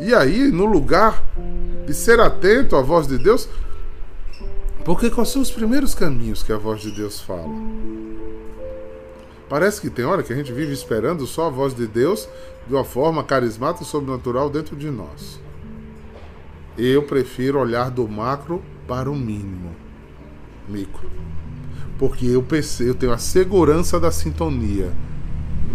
E 0.00 0.14
aí, 0.14 0.50
no 0.50 0.64
lugar 0.64 1.22
de 1.86 1.92
ser 1.92 2.18
atento 2.18 2.74
à 2.74 2.80
voz 2.80 3.06
de 3.06 3.18
Deus, 3.18 3.48
porque 4.84 5.10
quais 5.10 5.28
são 5.28 5.42
os 5.42 5.50
primeiros 5.50 5.94
caminhos 5.94 6.42
que 6.42 6.52
a 6.52 6.56
voz 6.56 6.80
de 6.80 6.90
Deus 6.90 7.20
fala? 7.20 7.54
Parece 9.48 9.80
que 9.80 9.90
tem 9.90 10.04
hora 10.04 10.22
que 10.22 10.32
a 10.32 10.36
gente 10.36 10.52
vive 10.52 10.72
esperando 10.72 11.26
só 11.26 11.48
a 11.48 11.50
voz 11.50 11.74
de 11.74 11.86
Deus 11.86 12.28
de 12.68 12.74
uma 12.74 12.84
forma 12.84 13.24
carismática 13.24 13.84
e 13.84 13.86
sobrenatural 13.86 14.48
dentro 14.48 14.76
de 14.76 14.90
nós. 14.90 15.40
Eu 16.78 17.02
prefiro 17.02 17.58
olhar 17.58 17.90
do 17.90 18.08
macro 18.08 18.62
para 18.86 19.10
o 19.10 19.16
mínimo, 19.16 19.74
micro. 20.68 21.10
Porque 21.98 22.26
eu 22.26 22.42
pensei, 22.42 22.88
eu 22.88 22.94
tenho 22.94 23.12
a 23.12 23.18
segurança 23.18 23.98
da 23.98 24.10
sintonia. 24.10 24.92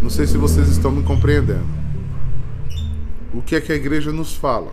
Não 0.01 0.09
sei 0.09 0.25
se 0.25 0.37
vocês 0.37 0.69
estão 0.69 0.89
me 0.89 1.03
compreendendo. 1.03 1.67
O 3.33 3.41
que 3.41 3.57
é 3.57 3.61
que 3.61 3.71
a 3.71 3.75
igreja 3.75 4.11
nos 4.11 4.33
fala? 4.33 4.71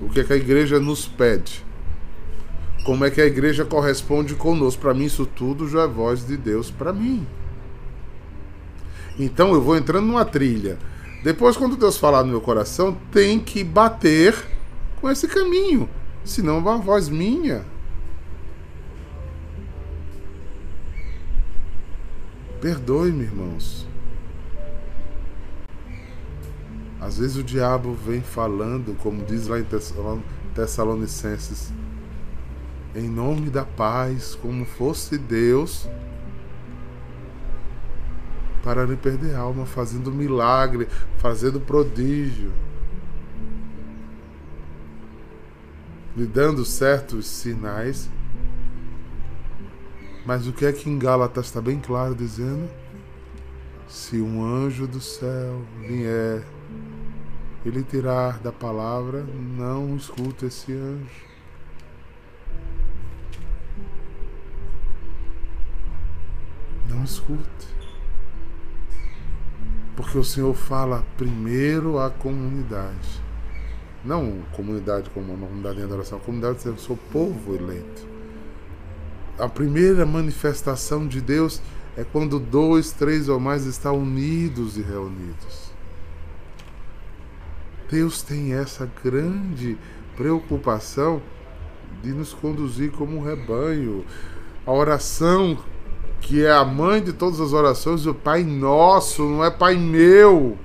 O 0.00 0.08
que 0.10 0.20
é 0.20 0.24
que 0.24 0.32
a 0.32 0.36
igreja 0.36 0.80
nos 0.80 1.06
pede? 1.06 1.64
Como 2.84 3.04
é 3.04 3.10
que 3.10 3.20
a 3.20 3.26
igreja 3.26 3.64
corresponde 3.64 4.34
conosco. 4.34 4.80
Para 4.80 4.94
mim, 4.94 5.04
isso 5.04 5.26
tudo 5.26 5.68
já 5.68 5.82
é 5.82 5.86
voz 5.86 6.26
de 6.26 6.36
Deus 6.36 6.70
para 6.70 6.92
mim. 6.92 7.26
Então 9.18 9.52
eu 9.52 9.62
vou 9.62 9.76
entrando 9.76 10.06
numa 10.06 10.24
trilha. 10.24 10.78
Depois, 11.22 11.56
quando 11.56 11.76
Deus 11.76 11.96
falar 11.96 12.24
no 12.24 12.30
meu 12.30 12.40
coração, 12.40 12.96
tem 13.12 13.38
que 13.38 13.62
bater 13.62 14.34
com 15.00 15.08
esse 15.08 15.28
caminho. 15.28 15.88
Senão 16.24 16.56
é 16.56 16.58
uma 16.58 16.78
voz 16.78 17.08
minha. 17.08 17.64
Perdoe-me, 22.60 23.24
irmãos. 23.24 23.86
Às 27.00 27.18
vezes 27.18 27.36
o 27.36 27.42
diabo 27.42 27.94
vem 27.94 28.20
falando, 28.20 28.96
como 28.98 29.24
diz 29.24 29.48
lá 29.48 29.58
em 29.58 29.66
Tessalonicenses 30.54 31.72
em 32.94 33.08
nome 33.08 33.50
da 33.50 33.64
paz, 33.64 34.34
como 34.34 34.64
fosse 34.64 35.18
Deus, 35.18 35.88
para 38.62 38.84
lhe 38.84 38.96
perder 38.96 39.34
alma, 39.34 39.66
fazendo 39.66 40.10
milagre, 40.12 40.88
fazendo 41.18 41.60
prodígio. 41.60 42.52
lhe 46.16 46.26
dando 46.26 46.64
certos 46.64 47.26
sinais. 47.26 48.08
Mas 50.24 50.46
o 50.46 50.52
que 50.52 50.64
é 50.64 50.72
que 50.72 50.88
em 50.88 50.98
Gálatas 50.98 51.46
está 51.46 51.60
bem 51.60 51.80
claro 51.80 52.14
dizendo? 52.14 52.68
Se 53.88 54.20
um 54.20 54.44
anjo 54.44 54.86
do 54.86 55.00
céu 55.00 55.62
vier 55.80 56.42
e 57.64 57.70
lhe 57.70 57.82
tirar 57.82 58.38
da 58.38 58.52
palavra, 58.52 59.24
não 59.56 59.96
escute 59.96 60.46
esse 60.46 60.72
anjo. 60.72 61.31
Não 66.92 67.04
escute. 67.04 67.66
Porque 69.96 70.18
o 70.18 70.24
Senhor 70.24 70.54
fala 70.54 71.04
primeiro 71.16 71.98
à 71.98 72.10
comunidade. 72.10 73.22
Não 74.04 74.42
comunidade 74.52 75.08
como 75.10 75.32
uma 75.32 75.46
comunidade 75.46 75.76
de 75.76 75.82
adoração, 75.84 76.18
a 76.18 76.20
comunidade 76.20 76.64
do 76.64 76.80
seu 76.80 76.96
povo 77.10 77.54
eleito. 77.54 78.06
A 79.38 79.48
primeira 79.48 80.04
manifestação 80.04 81.06
de 81.06 81.20
Deus 81.20 81.62
é 81.96 82.04
quando 82.04 82.38
dois, 82.38 82.92
três 82.92 83.28
ou 83.28 83.38
mais 83.38 83.64
estão 83.64 83.98
unidos 83.98 84.76
e 84.76 84.82
reunidos. 84.82 85.72
Deus 87.90 88.22
tem 88.22 88.54
essa 88.54 88.90
grande 89.04 89.76
preocupação 90.16 91.22
de 92.02 92.12
nos 92.12 92.32
conduzir 92.32 92.90
como 92.90 93.18
um 93.18 93.22
rebanho. 93.22 94.04
A 94.66 94.72
oração, 94.72 95.58
que 96.22 96.46
é 96.46 96.50
a 96.50 96.64
mãe 96.64 97.02
de 97.02 97.12
todas 97.12 97.40
as 97.40 97.52
orações, 97.52 98.06
o 98.06 98.14
Pai 98.14 98.42
Nosso, 98.42 99.22
não 99.24 99.44
é 99.44 99.50
Pai 99.50 99.74
meu. 99.76 100.56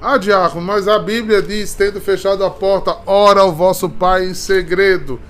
Ah, 0.00 0.16
diácono, 0.16 0.64
mas 0.64 0.86
a 0.86 0.98
Bíblia 0.98 1.42
diz: 1.42 1.74
tendo 1.74 2.00
fechado 2.00 2.44
a 2.44 2.50
porta, 2.50 2.96
ora 3.04 3.40
ao 3.40 3.52
vosso 3.52 3.90
Pai 3.90 4.26
em 4.26 4.34
segredo. 4.34 5.20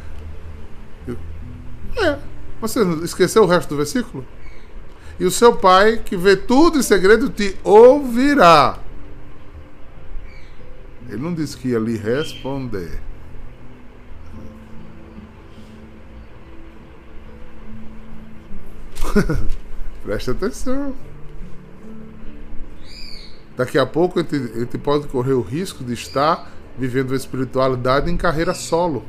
É, 1.97 2.19
você 2.61 2.83
esqueceu 3.03 3.45
o 3.45 3.47
resto 3.47 3.71
do 3.71 3.77
versículo? 3.77 4.27
E 5.19 5.25
o 5.25 5.31
seu 5.31 5.57
Pai, 5.57 5.99
que 6.05 6.17
vê 6.17 6.37
tudo 6.37 6.79
em 6.79 6.83
segredo, 6.83 7.31
te 7.31 7.57
ouvirá. 7.63 8.79
Ele 11.09 11.23
não 11.23 11.33
disse 11.33 11.57
que 11.57 11.69
ia 11.69 11.79
lhe 11.79 11.97
responder. 11.97 13.01
Preste 20.03 20.31
atenção. 20.31 20.95
Daqui 23.57 23.79
a 23.79 23.87
pouco 23.87 24.19
a 24.19 24.23
gente, 24.23 24.35
a 24.35 24.59
gente 24.61 24.79
pode 24.79 25.07
correr 25.07 25.33
o 25.33 25.41
risco 25.41 25.85
de 25.85 25.93
estar 25.93 26.51
vivendo 26.79 27.15
espiritualidade 27.15 28.11
em 28.11 28.17
carreira 28.17 28.53
solo. 28.53 29.05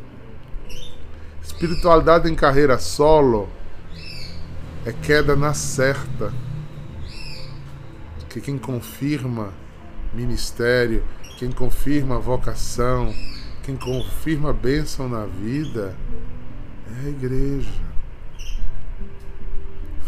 Espiritualidade 1.44 2.30
em 2.30 2.36
carreira 2.36 2.78
solo 2.78 3.50
é 4.86 4.92
queda 4.92 5.36
na 5.36 5.54
certa. 5.54 6.32
Que 8.30 8.42
quem 8.42 8.58
confirma 8.58 9.54
ministério, 10.14 11.04
quem 11.40 11.52
confirma 11.52 12.20
vocação, 12.20 13.14
quem 13.64 13.76
confirma 13.76 14.54
bênção 14.54 15.08
na 15.08 15.26
vida 15.26 15.96
é 17.02 17.08
a 17.08 17.10
igreja. 17.10 17.85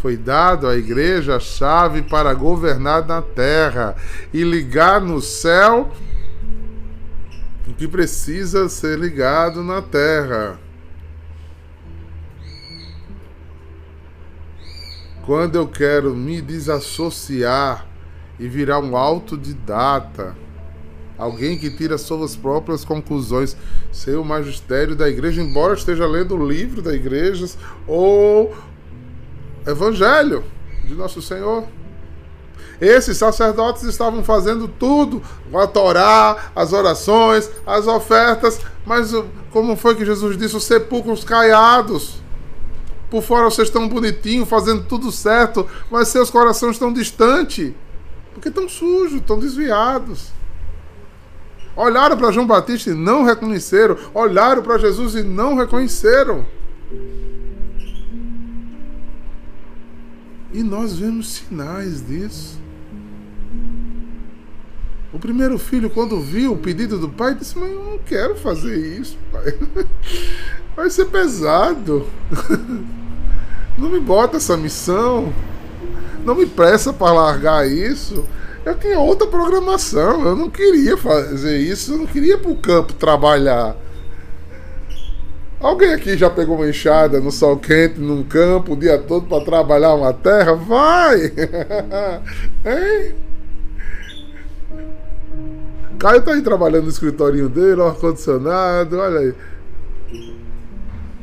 Foi 0.07 0.15
dado 0.15 0.69
à 0.69 0.77
igreja 0.77 1.35
a 1.35 1.39
chave 1.41 2.01
para 2.01 2.33
governar 2.33 3.05
na 3.05 3.21
terra 3.21 3.93
e 4.33 4.41
ligar 4.41 5.01
no 5.01 5.19
céu 5.19 5.91
o 7.67 7.73
que 7.73 7.89
precisa 7.89 8.69
ser 8.69 8.97
ligado 8.97 9.61
na 9.61 9.81
terra. 9.81 10.57
Quando 15.25 15.57
eu 15.57 15.67
quero 15.67 16.15
me 16.15 16.39
desassociar 16.39 17.85
e 18.39 18.47
virar 18.47 18.79
um 18.79 18.95
autodidata, 18.95 20.37
alguém 21.17 21.57
que 21.57 21.69
tira 21.69 21.97
suas 21.97 22.33
próprias 22.33 22.85
conclusões, 22.85 23.57
ser 23.91 24.15
o 24.17 24.23
magistério 24.23 24.95
da 24.95 25.09
igreja, 25.09 25.41
embora 25.41 25.73
esteja 25.73 26.07
lendo 26.07 26.33
o 26.33 26.47
livro 26.47 26.81
da 26.81 26.95
igreja 26.95 27.45
ou 27.85 28.55
Evangelho 29.67 30.43
de 30.85 30.95
Nosso 30.95 31.21
Senhor. 31.21 31.65
Esses 32.79 33.17
sacerdotes 33.17 33.83
estavam 33.83 34.23
fazendo 34.23 34.67
tudo, 34.67 35.21
a 35.53 35.67
Torá, 35.67 36.51
as 36.55 36.73
orações, 36.73 37.49
as 37.65 37.87
ofertas, 37.87 38.59
mas 38.85 39.11
como 39.51 39.75
foi 39.75 39.95
que 39.95 40.05
Jesus 40.05 40.37
disse? 40.37 40.55
Os 40.55 40.63
sepulcros 40.63 41.23
caiados. 41.23 42.21
Por 43.09 43.23
fora 43.23 43.45
vocês 43.45 43.67
estão 43.67 43.87
bonitinhos, 43.87 44.47
fazendo 44.47 44.83
tudo 44.83 45.11
certo, 45.11 45.67
mas 45.89 46.09
seus 46.09 46.29
corações 46.29 46.73
estão 46.73 46.93
distantes, 46.93 47.73
porque 48.33 48.49
estão 48.49 48.69
sujos, 48.69 49.19
estão 49.19 49.39
desviados. 49.39 50.29
Olharam 51.75 52.17
para 52.17 52.31
João 52.31 52.45
Batista 52.45 52.91
e 52.91 52.93
não 52.93 53.23
reconheceram, 53.23 53.97
olharam 54.13 54.61
para 54.61 54.77
Jesus 54.77 55.15
e 55.15 55.23
não 55.23 55.55
reconheceram. 55.55 56.45
E 60.53 60.63
nós 60.63 60.97
vemos 60.97 61.27
sinais 61.29 62.05
disso. 62.05 62.59
O 65.11 65.19
primeiro 65.19 65.57
filho, 65.57 65.89
quando 65.89 66.21
viu 66.21 66.53
o 66.53 66.57
pedido 66.57 66.97
do 66.97 67.09
pai, 67.09 67.33
disse: 67.35 67.57
Mas 67.57 67.71
eu 67.71 67.83
não 67.83 67.97
quero 67.99 68.35
fazer 68.35 68.77
isso, 68.99 69.17
pai. 69.31 69.57
Vai 70.75 70.89
ser 70.89 71.05
pesado. 71.05 72.05
Não 73.77 73.89
me 73.89 73.99
bota 73.99 74.37
essa 74.37 74.57
missão. 74.57 75.31
Não 76.23 76.33
me 76.33 76.47
pressa 76.47 76.91
para 76.91 77.13
largar 77.13 77.69
isso. 77.69 78.25
Eu 78.65 78.75
tinha 78.75 78.99
outra 78.99 79.27
programação. 79.27 80.25
Eu 80.25 80.35
não 80.35 80.49
queria 80.49 80.97
fazer 80.97 81.59
isso. 81.59 81.93
Eu 81.93 81.99
não 81.99 82.07
queria 82.07 82.33
ir 82.33 82.41
para 82.41 82.51
o 82.51 82.57
campo 82.57 82.93
trabalhar. 82.93 83.75
Alguém 85.59 85.93
aqui 85.93 86.15
já 86.15 86.29
pegou 86.29 86.55
uma 86.55 86.69
enxada 86.69 87.19
no 87.19 87.31
sol 87.31 87.57
quente, 87.57 87.99
num 87.99 88.23
campo, 88.23 88.73
o 88.73 88.75
dia 88.75 88.99
todo 88.99 89.25
para 89.27 89.43
trabalhar 89.43 89.95
uma 89.95 90.13
terra? 90.13 90.53
Vai! 90.53 91.25
hein? 92.65 93.15
Caio 95.97 96.21
tá 96.21 96.33
aí 96.33 96.41
trabalhando 96.43 96.83
no 96.83 96.89
escritório 96.89 97.49
dele, 97.49 97.81
ar-condicionado, 97.81 98.99
olha 98.99 99.19
aí. 99.19 99.33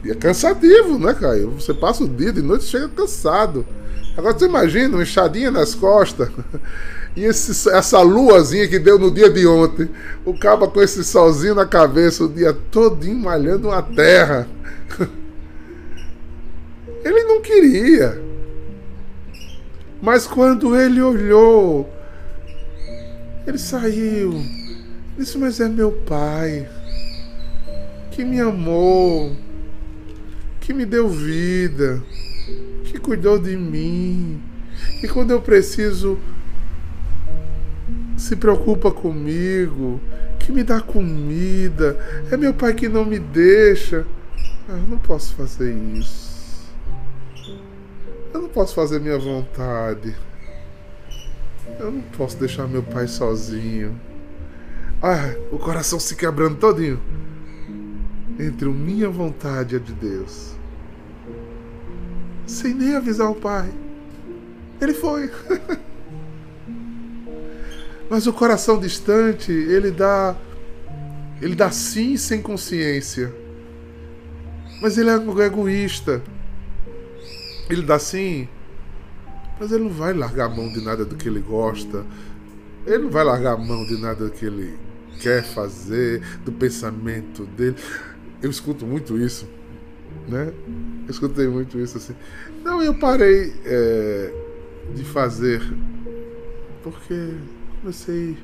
E 0.05 0.11
é 0.11 0.15
cansativo, 0.17 0.99
né, 0.99 1.15
Caio? 1.15 1.53
Você 1.53 1.73
passa 1.73 2.03
o 2.03 2.09
dia 2.09 2.33
de 2.33 2.43
noite 2.43 2.63
e 2.63 2.69
chega 2.69 2.89
cansado. 2.89 3.65
Agora 4.17 4.37
você 4.37 4.47
imagina 4.47 4.97
uma 4.97 5.03
enxadinha 5.05 5.51
nas 5.51 5.75
costas. 5.75 6.29
E 7.17 7.25
esse, 7.25 7.69
essa 7.71 8.01
luazinha 8.01 8.67
que 8.67 8.79
deu 8.79 8.99
no 8.99 9.11
dia 9.11 9.31
de 9.31 9.47
ontem. 9.47 9.89
O 10.25 10.37
cabo 10.37 10.69
com 10.69 10.83
esse 10.83 11.05
solzinho 11.05 11.55
na 11.55 11.67
cabeça 11.67 12.25
o 12.25 12.29
dia 12.29 12.53
todinho 12.53 13.17
malhando 13.17 13.69
uma 13.69 13.83
terra. 13.83 14.49
Ele 17.05 17.25
não 17.25 17.41
queria. 17.41 18.21
Mas 20.01 20.27
quando 20.27 20.79
ele 20.79 21.01
olhou, 21.01 21.89
ele 23.47 23.57
saiu. 23.57 24.35
Disse, 25.17 25.39
mas 25.39 25.61
é 25.61 25.69
meu 25.69 25.93
pai. 25.93 26.69
Que 28.11 28.25
me 28.25 28.41
amou. 28.41 29.35
Que 30.61 30.75
me 30.75 30.85
deu 30.85 31.09
vida. 31.09 32.03
Que 32.85 32.99
cuidou 32.99 33.39
de 33.39 33.57
mim. 33.57 34.43
E 35.03 35.09
quando 35.09 35.31
eu 35.31 35.41
preciso 35.41 36.19
se 38.17 38.37
preocupa 38.37 38.91
comigo, 38.91 40.01
que 40.39 40.53
me 40.53 40.63
dá 40.63 40.81
comida. 40.81 41.99
É 42.31 42.37
meu 42.37 42.55
pai 42.55 42.75
que 42.75 42.89
não 42.89 43.05
me 43.05 43.19
deixa. 43.19 44.07
Eu 44.69 44.77
não 44.89 44.99
posso 44.99 45.35
fazer 45.35 45.75
isso. 45.75 46.73
Eu 48.33 48.43
não 48.43 48.49
posso 48.49 48.75
fazer 48.75 49.01
minha 49.01 49.19
vontade. 49.19 50.15
Eu 51.79 51.91
não 51.91 52.03
posso 52.17 52.37
deixar 52.37 52.67
meu 52.67 52.83
pai 52.83 53.07
sozinho. 53.07 53.99
Ah, 55.03 55.35
o 55.51 55.59
coração 55.59 56.01
se 56.01 56.17
quebrando 56.17 56.57
todinho. 56.57 57.01
Entre 58.39 58.69
minha 58.69 59.09
vontade 59.09 59.75
e 59.75 59.79
a 59.79 59.81
de 59.81 59.93
Deus. 59.93 60.55
Sem 62.47 62.75
nem 62.75 62.97
avisar 62.97 63.31
o 63.31 63.35
pai. 63.35 63.71
Ele 64.81 64.95
foi. 64.95 65.31
Mas 68.09 68.27
o 68.27 68.33
coração 68.33 68.79
distante, 68.79 69.51
ele 69.51 69.91
dá 69.91 70.37
ele 71.41 71.55
dá 71.55 71.71
sim 71.71 72.17
sem 72.17 72.41
consciência. 72.41 73.35
Mas 74.81 74.97
ele 74.99 75.11
é 75.11 75.47
egoísta. 75.47 76.23
Ele 77.69 77.83
dá 77.83 77.99
sim, 77.99 78.47
mas 79.59 79.73
ele 79.73 79.85
não 79.85 79.91
vai 79.91 80.13
largar 80.13 80.47
a 80.47 80.49
mão 80.49 80.71
de 80.71 80.83
nada 80.83 81.05
do 81.05 81.17
que 81.17 81.29
ele 81.29 81.41
gosta. 81.41 82.05
Ele 82.87 83.05
não 83.05 83.11
vai 83.11 83.25
largar 83.25 83.55
a 83.55 83.57
mão 83.57 83.87
de 83.87 83.99
nada 83.99 84.29
que 84.29 84.45
ele 84.45 84.79
quer 85.21 85.43
fazer, 85.43 86.21
do 86.45 86.53
pensamento 86.53 87.45
dele. 87.47 87.77
Eu 88.43 88.51
escuto 88.51 88.85
muito 88.85 89.19
isso, 89.19 89.49
né? 90.29 90.53
Eu 91.07 91.11
escutei 91.11 91.49
muito 91.49 91.79
isso 91.79 91.97
assim. 91.97 92.15
Não, 92.63 92.83
eu 92.83 92.95
parei 92.95 93.55
é, 93.65 94.35
de 94.95 95.05
fazer 95.05 95.63
porque 96.83 97.35
comecei 97.85 98.35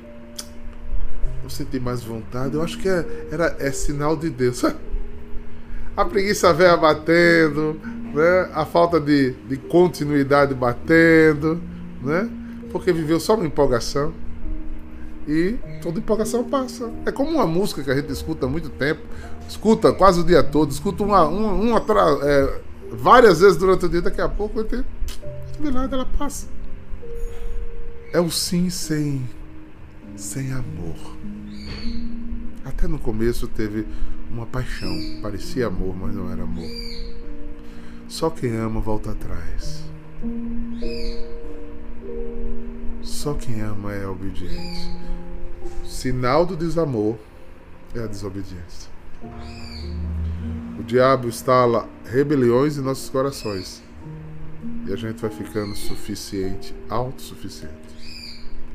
eu 1.43 1.49
senti 1.49 1.79
mais 1.79 2.03
vontade. 2.03 2.53
Eu 2.53 2.61
acho 2.61 2.77
que 2.77 2.87
é, 2.87 3.27
era, 3.31 3.55
é 3.59 3.71
sinal 3.71 4.15
de 4.15 4.29
Deus. 4.29 4.63
A 5.97 6.05
preguiça 6.05 6.53
velha 6.53 6.77
batendo, 6.77 7.81
né? 8.13 8.49
a 8.53 8.65
falta 8.65 8.99
de, 8.99 9.31
de 9.31 9.57
continuidade 9.57 10.53
batendo, 10.53 11.61
né? 12.01 12.29
porque 12.71 12.93
viveu 12.93 13.19
só 13.19 13.35
uma 13.35 13.45
empolgação. 13.45 14.13
E 15.27 15.57
toda 15.81 15.99
empolgação 15.99 16.43
passa. 16.45 16.89
É 17.05 17.11
como 17.11 17.31
uma 17.31 17.45
música 17.45 17.83
que 17.83 17.91
a 17.91 17.95
gente 17.95 18.11
escuta 18.11 18.45
há 18.45 18.49
muito 18.49 18.69
tempo, 18.69 19.01
escuta 19.49 19.91
quase 19.91 20.21
o 20.21 20.23
dia 20.23 20.41
todo, 20.41 20.71
escuta 20.71 21.03
uma, 21.03 21.27
uma, 21.27 21.51
uma 21.51 21.85
é, 22.23 22.61
várias 22.91 23.41
vezes 23.41 23.57
durante 23.57 23.85
o 23.85 23.89
dia, 23.89 24.01
daqui 24.01 24.21
a 24.21 24.29
pouco 24.29 24.63
de 24.63 25.71
nada 25.71 25.95
ela 25.95 26.07
passa. 26.17 26.47
É 28.13 28.19
o 28.19 28.29
sim 28.29 28.69
sem, 28.69 29.25
sem 30.17 30.51
amor. 30.51 31.17
Até 32.65 32.85
no 32.85 32.99
começo 32.99 33.47
teve 33.47 33.87
uma 34.29 34.45
paixão, 34.45 34.93
parecia 35.21 35.67
amor, 35.67 35.95
mas 35.95 36.13
não 36.13 36.29
era 36.29 36.43
amor. 36.43 36.69
Só 38.09 38.29
quem 38.29 38.57
ama 38.57 38.81
volta 38.81 39.11
atrás. 39.11 39.85
Só 43.01 43.33
quem 43.33 43.61
ama 43.61 43.93
é 43.93 44.05
obediente. 44.05 44.91
Sinal 45.85 46.45
do 46.45 46.57
desamor 46.57 47.17
é 47.95 48.03
a 48.03 48.07
desobediência. 48.07 48.91
O 50.77 50.83
diabo 50.83 51.29
instala 51.29 51.87
rebeliões 52.05 52.77
em 52.77 52.81
nossos 52.81 53.09
corações. 53.09 53.81
E 54.85 54.91
a 54.91 54.97
gente 54.97 55.21
vai 55.21 55.31
ficando 55.31 55.73
suficiente, 55.75 56.75
autossuficiente. 56.89 57.80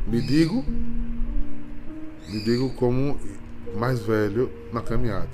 Me 0.06 0.20
digo, 0.20 0.64
me 2.28 2.40
digo 2.44 2.70
como 2.74 3.18
mais 3.76 4.00
velho 4.00 4.50
na 4.72 4.80
caminhada. 4.80 5.28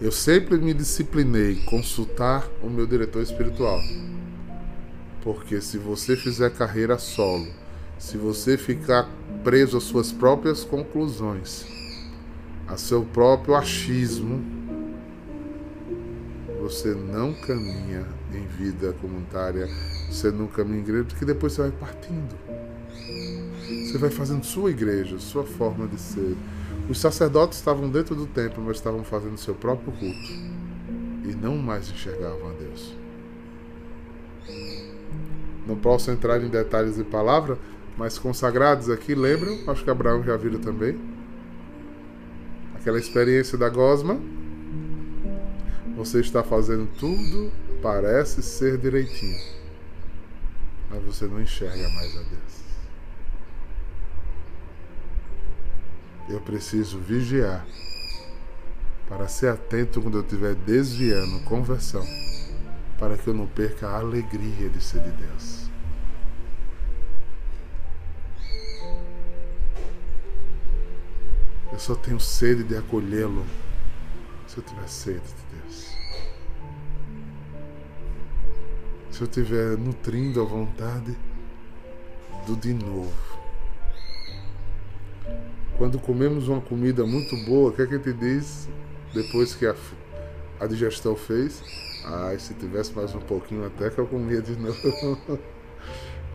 Eu 0.00 0.10
sempre 0.10 0.56
me 0.56 0.72
disciplinei 0.72 1.56
consultar 1.66 2.48
o 2.62 2.70
meu 2.70 2.86
diretor 2.86 3.20
espiritual. 3.22 3.78
Porque 5.22 5.60
se 5.60 5.76
você 5.76 6.16
fizer 6.16 6.50
carreira 6.50 6.96
solo, 6.96 7.48
se 7.98 8.16
você 8.16 8.56
ficar 8.56 9.06
preso 9.44 9.76
às 9.76 9.82
suas 9.82 10.12
próprias 10.12 10.64
conclusões, 10.64 11.66
a 12.66 12.76
seu 12.78 13.02
próprio 13.02 13.54
achismo, 13.54 14.42
você 16.60 16.94
não 16.94 17.34
caminha 17.34 18.06
em 18.32 18.46
vida 18.46 18.94
comunitária, 18.94 19.68
você 20.10 20.30
não 20.30 20.46
caminha 20.46 20.78
em 20.78 20.82
igreja, 20.82 21.04
porque 21.04 21.24
depois 21.24 21.52
você 21.52 21.62
vai 21.62 21.70
partindo. 21.72 22.47
Você 23.88 23.96
vai 23.96 24.10
fazendo 24.10 24.44
sua 24.44 24.70
igreja, 24.70 25.18
sua 25.18 25.44
forma 25.44 25.86
de 25.86 25.98
ser. 25.98 26.36
Os 26.90 27.00
sacerdotes 27.00 27.56
estavam 27.56 27.88
dentro 27.88 28.14
do 28.14 28.26
templo, 28.26 28.62
mas 28.62 28.76
estavam 28.76 29.02
fazendo 29.02 29.38
seu 29.38 29.54
próprio 29.54 29.90
culto 29.92 30.30
e 31.24 31.34
não 31.34 31.56
mais 31.56 31.88
enxergavam 31.88 32.50
a 32.50 32.52
Deus. 32.52 32.94
Não 35.66 35.74
posso 35.74 36.10
entrar 36.10 36.38
em 36.42 36.50
detalhes 36.50 36.96
de 36.96 37.04
palavra, 37.04 37.58
mas 37.96 38.18
consagrados 38.18 38.90
aqui, 38.90 39.14
lembram? 39.14 39.58
Acho 39.66 39.82
que 39.82 39.90
Abraão 39.90 40.22
já 40.22 40.36
viram 40.36 40.60
também. 40.60 41.00
Aquela 42.74 42.98
experiência 42.98 43.56
da 43.56 43.70
gosma. 43.70 44.20
Você 45.96 46.20
está 46.20 46.44
fazendo 46.44 46.86
tudo, 46.98 47.50
parece 47.80 48.42
ser 48.42 48.76
direitinho, 48.76 49.40
mas 50.90 51.02
você 51.04 51.26
não 51.26 51.40
enxerga 51.40 51.88
mais 51.88 52.14
a 52.16 52.20
Deus. 52.20 52.67
Eu 56.28 56.40
preciso 56.40 56.98
vigiar 56.98 57.66
para 59.08 59.26
ser 59.26 59.48
atento 59.48 60.02
quando 60.02 60.18
eu 60.18 60.22
estiver 60.22 60.54
desviando 60.54 61.42
conversão, 61.44 62.06
para 62.98 63.16
que 63.16 63.26
eu 63.26 63.34
não 63.34 63.46
perca 63.46 63.88
a 63.88 63.98
alegria 63.98 64.68
de 64.68 64.82
ser 64.82 65.02
de 65.02 65.10
Deus. 65.10 65.68
Eu 71.72 71.78
só 71.78 71.94
tenho 71.94 72.20
sede 72.20 72.64
de 72.64 72.76
acolhê-lo 72.76 73.46
se 74.46 74.58
eu 74.58 74.64
tiver 74.64 74.88
sede 74.88 75.20
de 75.20 75.58
Deus. 75.60 75.96
Se 79.10 79.20
eu 79.22 79.26
estiver 79.26 79.78
nutrindo 79.78 80.42
a 80.42 80.44
vontade 80.44 81.16
do 82.46 82.56
de 82.56 82.74
novo. 82.74 83.27
Quando 85.78 85.96
comemos 86.00 86.48
uma 86.48 86.60
comida 86.60 87.06
muito 87.06 87.36
boa, 87.44 87.70
o 87.70 87.72
que, 87.72 87.82
é 87.82 87.86
que 87.86 87.94
a 87.94 87.98
gente 87.98 88.12
diz 88.14 88.68
depois 89.14 89.54
que 89.54 89.64
a, 89.64 89.76
a 90.58 90.66
digestão 90.66 91.14
fez? 91.14 91.62
Ai, 92.04 92.36
se 92.40 92.52
tivesse 92.54 92.92
mais 92.92 93.14
um 93.14 93.20
pouquinho 93.20 93.64
até 93.64 93.88
que 93.88 93.98
eu 93.98 94.06
comia 94.06 94.42
de 94.42 94.56
novo. 94.56 95.18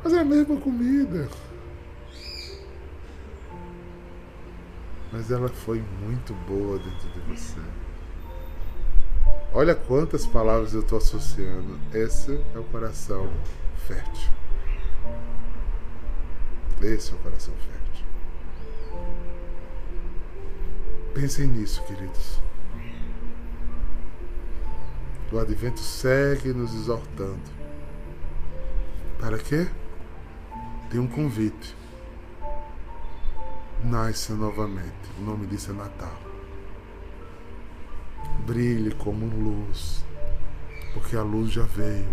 Mas 0.02 0.14
é 0.14 0.20
a 0.20 0.24
mesma 0.24 0.56
comida. 0.56 1.28
Mas 5.12 5.30
ela 5.30 5.50
foi 5.50 5.84
muito 6.02 6.34
boa 6.48 6.80
dentro 6.80 7.10
de 7.10 7.20
você. 7.36 7.60
Olha 9.54 9.76
quantas 9.76 10.26
palavras 10.26 10.74
eu 10.74 10.80
estou 10.80 10.98
associando. 11.00 11.78
Esse 11.94 12.40
é 12.56 12.60
o 12.60 12.64
coração 12.64 13.30
fértil. 13.88 14.32
Esse 16.82 17.12
é 17.12 17.16
o 17.16 17.18
coração 17.20 17.54
fértil. 17.56 17.83
Pensem 21.14 21.48
nisso, 21.48 21.84
queridos. 21.84 22.42
O 25.32 25.38
advento 25.38 25.80
segue 25.80 26.54
nos 26.54 26.74
exortando. 26.74 27.40
Para 29.20 29.38
quê? 29.38 29.68
Tem 30.90 31.00
um 31.00 31.08
convite. 31.08 31.76
Nasça 33.84 34.34
novamente. 34.34 34.94
O 35.20 35.22
nome 35.22 35.46
disso 35.46 35.72
é 35.72 35.74
Natal. 35.74 36.20
Brilhe 38.46 38.94
como 38.96 39.26
luz, 39.26 40.04
porque 40.94 41.16
a 41.16 41.22
luz 41.22 41.52
já 41.52 41.64
veio. 41.64 42.10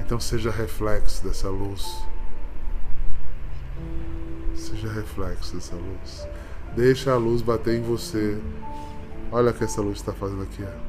Então 0.00 0.20
seja 0.20 0.50
reflexo 0.50 1.24
dessa 1.24 1.48
luz. 1.48 2.06
Seja 4.54 4.92
reflexo 4.92 5.56
dessa 5.56 5.74
luz. 5.74 6.26
Deixa 6.76 7.12
a 7.12 7.16
luz 7.16 7.40
bater 7.40 7.78
em 7.78 7.82
você. 7.82 8.38
Olha 9.32 9.50
o 9.50 9.54
que 9.54 9.64
essa 9.64 9.80
luz 9.80 9.96
está 9.96 10.12
fazendo 10.12 10.42
aqui. 10.42 10.62
Ó. 10.62 10.86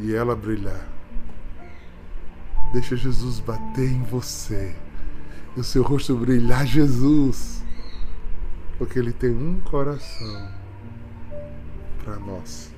E 0.00 0.14
ela 0.14 0.36
brilhar. 0.36 0.88
Deixa 2.72 2.96
Jesus 2.96 3.40
bater 3.40 3.90
em 3.90 4.02
você. 4.04 4.74
E 5.56 5.60
o 5.60 5.64
seu 5.64 5.82
rosto 5.82 6.14
brilhar, 6.14 6.64
Jesus. 6.64 7.64
Porque 8.78 8.98
Ele 8.98 9.12
tem 9.12 9.30
um 9.30 9.60
coração 9.60 10.48
para 12.04 12.16
nós. 12.16 12.70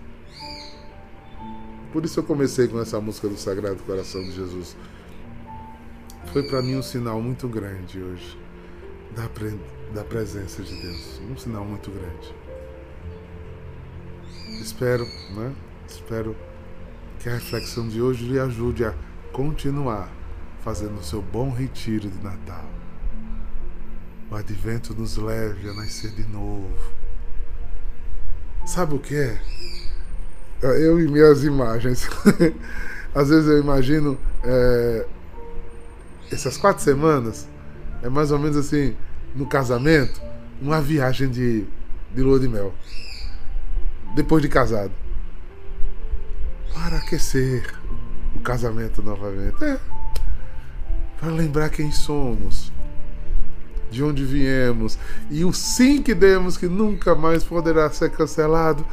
Por 1.92 2.04
isso 2.04 2.20
eu 2.20 2.24
comecei 2.24 2.68
com 2.68 2.80
essa 2.80 3.00
música 3.00 3.28
do 3.28 3.36
Sagrado 3.36 3.82
Coração 3.82 4.22
de 4.22 4.32
Jesus. 4.32 4.76
Foi 6.32 6.42
para 6.42 6.62
mim 6.62 6.76
um 6.76 6.82
sinal 6.82 7.20
muito 7.20 7.48
grande 7.48 8.00
hoje 8.00 8.38
da, 9.16 9.28
pre 9.28 9.58
da 9.94 10.04
presença 10.04 10.62
de 10.62 10.74
Deus. 10.80 11.20
Um 11.30 11.36
sinal 11.36 11.64
muito 11.64 11.90
grande. 11.90 12.34
Espero, 14.60 15.06
né? 15.34 15.54
Espero 15.88 16.36
que 17.18 17.28
a 17.28 17.34
reflexão 17.34 17.88
de 17.88 18.00
hoje 18.00 18.24
lhe 18.26 18.38
ajude 18.38 18.84
a 18.84 18.94
continuar 19.32 20.10
fazendo 20.62 20.98
o 20.98 21.04
seu 21.04 21.22
bom 21.22 21.50
retiro 21.50 22.08
de 22.08 22.22
Natal. 22.22 22.64
O 24.30 24.34
advento 24.34 24.94
nos 24.94 25.16
leve 25.16 25.70
a 25.70 25.74
nascer 25.74 26.10
de 26.10 26.26
novo. 26.28 26.68
Sabe 28.66 28.94
o 28.94 28.98
que 28.98 29.16
é? 29.16 29.40
Eu 30.60 31.00
e 31.00 31.08
minhas 31.08 31.44
imagens. 31.44 32.06
Às 33.14 33.30
vezes 33.30 33.48
eu 33.48 33.58
imagino 33.58 34.18
é, 34.44 35.06
essas 36.30 36.58
quatro 36.58 36.82
semanas 36.82 37.48
é 38.02 38.08
mais 38.08 38.30
ou 38.30 38.38
menos 38.38 38.56
assim, 38.56 38.94
no 39.34 39.46
casamento, 39.46 40.20
uma 40.60 40.80
viagem 40.80 41.28
de, 41.28 41.64
de 42.14 42.22
lua 42.22 42.38
de 42.38 42.48
mel. 42.48 42.74
Depois 44.14 44.42
de 44.42 44.48
casado. 44.48 44.92
Para 46.74 46.98
aquecer 46.98 47.74
o 48.34 48.40
casamento 48.40 49.02
novamente. 49.02 49.62
É. 49.62 49.78
Para 51.18 51.30
lembrar 51.30 51.68
quem 51.70 51.90
somos. 51.92 52.72
de 53.90 54.02
onde 54.02 54.24
viemos 54.24 54.98
e 55.30 55.44
o 55.44 55.52
sim 55.52 56.02
que 56.02 56.14
demos 56.14 56.56
que 56.56 56.68
nunca 56.68 57.14
mais 57.14 57.42
poderá 57.42 57.90
ser 57.90 58.10
cancelado. 58.10 58.84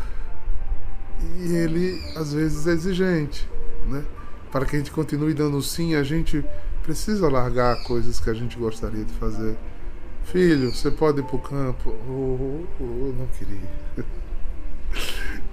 E 1.39 1.53
ele 1.53 2.01
às 2.15 2.33
vezes 2.33 2.67
é 2.67 2.71
exigente, 2.71 3.49
né? 3.87 4.03
Para 4.51 4.65
que 4.65 4.75
a 4.75 4.79
gente 4.79 4.91
continue 4.91 5.33
dando 5.33 5.61
sim, 5.61 5.95
a 5.95 6.03
gente 6.03 6.43
precisa 6.83 7.27
largar 7.27 7.83
coisas 7.83 8.19
que 8.19 8.29
a 8.29 8.33
gente 8.33 8.57
gostaria 8.57 9.03
de 9.03 9.11
fazer. 9.13 9.57
Filho, 10.25 10.73
você 10.73 10.89
pode 10.89 11.19
ir 11.19 11.23
para 11.23 11.35
o 11.35 11.39
campo? 11.39 11.95
Oh, 12.09 12.11
oh, 12.11 12.65
oh, 12.79 13.07
eu 13.07 13.15
não 13.17 13.27
queria. 13.27 14.05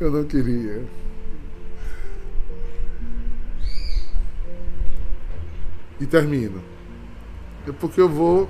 eu 0.00 0.10
não 0.10 0.24
queria. 0.24 0.84
E 6.00 6.06
termino. 6.06 6.62
É 7.68 7.72
porque 7.72 8.00
eu 8.00 8.08
vou 8.08 8.48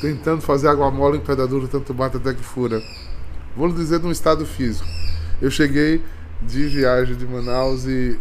tentando 0.00 0.40
fazer 0.42 0.68
água 0.68 0.90
mole 0.90 1.18
em 1.18 1.20
pedra 1.20 1.46
dura, 1.46 1.66
tanto 1.66 1.92
bate 1.94 2.18
até 2.18 2.34
que 2.34 2.44
fura. 2.44 2.82
Vou 3.56 3.66
lhe 3.66 3.74
dizer 3.74 3.98
de 3.98 4.06
um 4.06 4.12
estado 4.12 4.46
físico. 4.46 4.88
Eu 5.40 5.50
cheguei 5.50 6.02
de 6.42 6.66
viagem 6.66 7.16
de 7.16 7.26
Manaus 7.26 7.86
e 7.86 8.18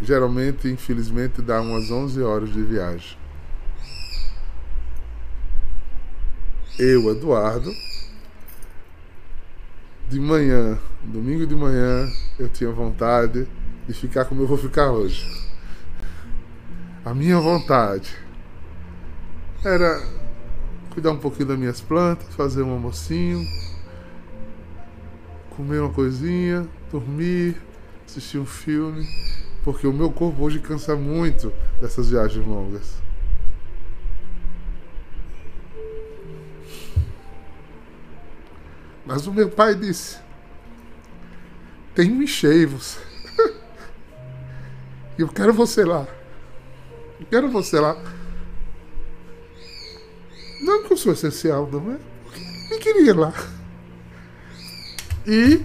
geralmente, 0.00 0.68
infelizmente, 0.68 1.42
dá 1.42 1.60
umas 1.60 1.90
11 1.90 2.22
horas 2.22 2.52
de 2.52 2.62
viagem. 2.62 3.21
Eu, 6.78 7.10
Eduardo, 7.10 7.70
de 10.08 10.18
manhã, 10.18 10.78
domingo 11.04 11.46
de 11.46 11.54
manhã, 11.54 12.10
eu 12.38 12.48
tinha 12.48 12.70
vontade 12.70 13.46
de 13.86 13.92
ficar 13.92 14.24
como 14.24 14.40
eu 14.40 14.46
vou 14.46 14.56
ficar 14.56 14.90
hoje. 14.90 15.30
A 17.04 17.12
minha 17.12 17.38
vontade 17.38 18.16
era 19.62 20.02
cuidar 20.88 21.10
um 21.10 21.18
pouquinho 21.18 21.48
das 21.48 21.58
minhas 21.58 21.82
plantas, 21.82 22.34
fazer 22.34 22.62
um 22.62 22.72
almocinho, 22.72 23.46
comer 25.50 25.80
uma 25.80 25.92
coisinha, 25.92 26.66
dormir, 26.90 27.54
assistir 28.06 28.38
um 28.38 28.46
filme, 28.46 29.06
porque 29.62 29.86
o 29.86 29.92
meu 29.92 30.10
corpo 30.10 30.42
hoje 30.42 30.58
cansa 30.58 30.96
muito 30.96 31.52
dessas 31.82 32.08
viagens 32.08 32.46
longas. 32.46 33.01
Mas 39.12 39.26
o 39.26 39.32
meu 39.32 39.50
pai 39.50 39.74
disse: 39.74 40.16
Tem 41.94 42.10
encheivos. 42.22 42.96
e 45.18 45.20
eu 45.20 45.28
quero 45.28 45.52
você 45.52 45.84
lá. 45.84 46.08
Eu 47.20 47.26
quero 47.26 47.50
você 47.50 47.78
lá. 47.78 47.94
Não 50.62 50.84
que 50.84 50.94
eu 50.94 50.96
sou 50.96 51.12
essencial, 51.12 51.68
não 51.70 51.92
é? 51.92 51.98
Eu 52.70 52.78
queria 52.78 53.14
lá. 53.14 53.34
E 55.26 55.60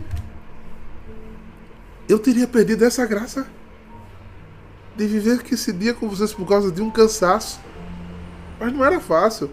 eu 2.09 2.19
teria 2.19 2.49
perdido 2.49 2.83
essa 2.83 3.05
graça 3.05 3.47
de 4.97 5.07
viver 5.07 5.41
esse 5.49 5.71
dia 5.71 5.93
com 5.93 6.09
vocês 6.09 6.33
por 6.33 6.45
causa 6.45 6.69
de 6.69 6.81
um 6.81 6.91
cansaço. 6.91 7.61
Mas 8.59 8.73
não 8.73 8.83
era 8.83 8.99
fácil. 8.99 9.49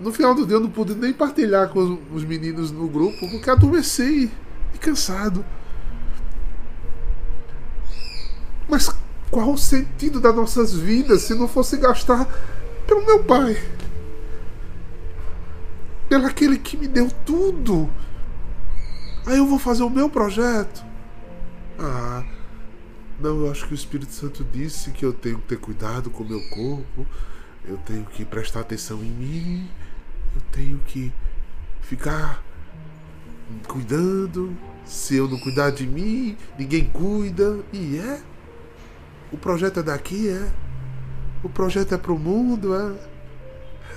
No 0.00 0.12
final 0.12 0.34
do 0.34 0.46
dia 0.46 0.56
eu 0.56 0.60
não 0.60 0.70
pude 0.70 0.94
nem 0.94 1.12
partilhar 1.12 1.68
com 1.68 1.98
os 2.12 2.24
meninos 2.24 2.70
no 2.70 2.88
grupo 2.88 3.28
porque 3.30 3.48
adormeci 3.48 4.30
e 4.74 4.78
cansado. 4.78 5.44
Mas 8.68 8.90
qual 9.30 9.52
o 9.52 9.58
sentido 9.58 10.20
das 10.20 10.34
nossas 10.34 10.74
vidas 10.74 11.22
se 11.22 11.34
não 11.34 11.46
fosse 11.46 11.76
gastar 11.76 12.26
pelo 12.86 13.04
meu 13.06 13.22
pai? 13.22 13.60
Pelo 16.08 16.26
aquele 16.26 16.58
que 16.58 16.76
me 16.76 16.88
deu 16.88 17.10
tudo. 17.24 17.88
Aí 19.26 19.38
eu 19.38 19.46
vou 19.46 19.58
fazer 19.58 19.82
o 19.82 19.90
meu 19.90 20.10
projeto. 20.10 20.84
Ah, 21.78 22.24
não, 23.18 23.44
eu 23.44 23.50
acho 23.50 23.66
que 23.66 23.72
o 23.72 23.74
Espírito 23.74 24.12
Santo 24.12 24.44
disse 24.52 24.90
que 24.90 25.04
eu 25.04 25.12
tenho 25.12 25.38
que 25.38 25.48
ter 25.48 25.58
cuidado 25.58 26.10
com 26.10 26.22
o 26.24 26.28
meu 26.28 26.40
corpo, 26.50 27.06
eu 27.64 27.76
tenho 27.78 28.04
que 28.04 28.24
prestar 28.24 28.60
atenção 28.60 28.98
em 28.98 29.10
mim, 29.10 29.70
eu 30.34 30.42
tenho 30.52 30.78
que 30.80 31.12
ficar 31.82 32.42
cuidando. 33.66 34.56
Se 34.84 35.16
eu 35.16 35.28
não 35.28 35.38
cuidar 35.38 35.70
de 35.70 35.86
mim, 35.86 36.36
ninguém 36.58 36.84
cuida. 36.84 37.60
E 37.72 37.98
é. 37.98 38.20
O 39.32 39.36
projeto 39.36 39.80
é 39.80 39.82
daqui, 39.82 40.28
é. 40.28 40.52
O 41.42 41.48
projeto 41.48 41.94
é 41.94 41.98
pro 41.98 42.18
mundo, 42.18 42.74
é. 42.74 42.94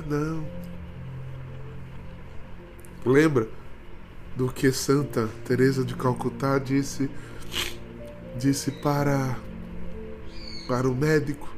Não. 0.05 0.45
Lembra 3.05 3.47
do 4.35 4.51
que 4.51 4.71
Santa 4.71 5.29
Teresa 5.45 5.83
de 5.83 5.95
Calcutá 5.95 6.59
disse 6.59 7.09
disse 8.37 8.69
para 8.69 9.35
para 10.67 10.87
o 10.87 10.93
médico 10.93 11.56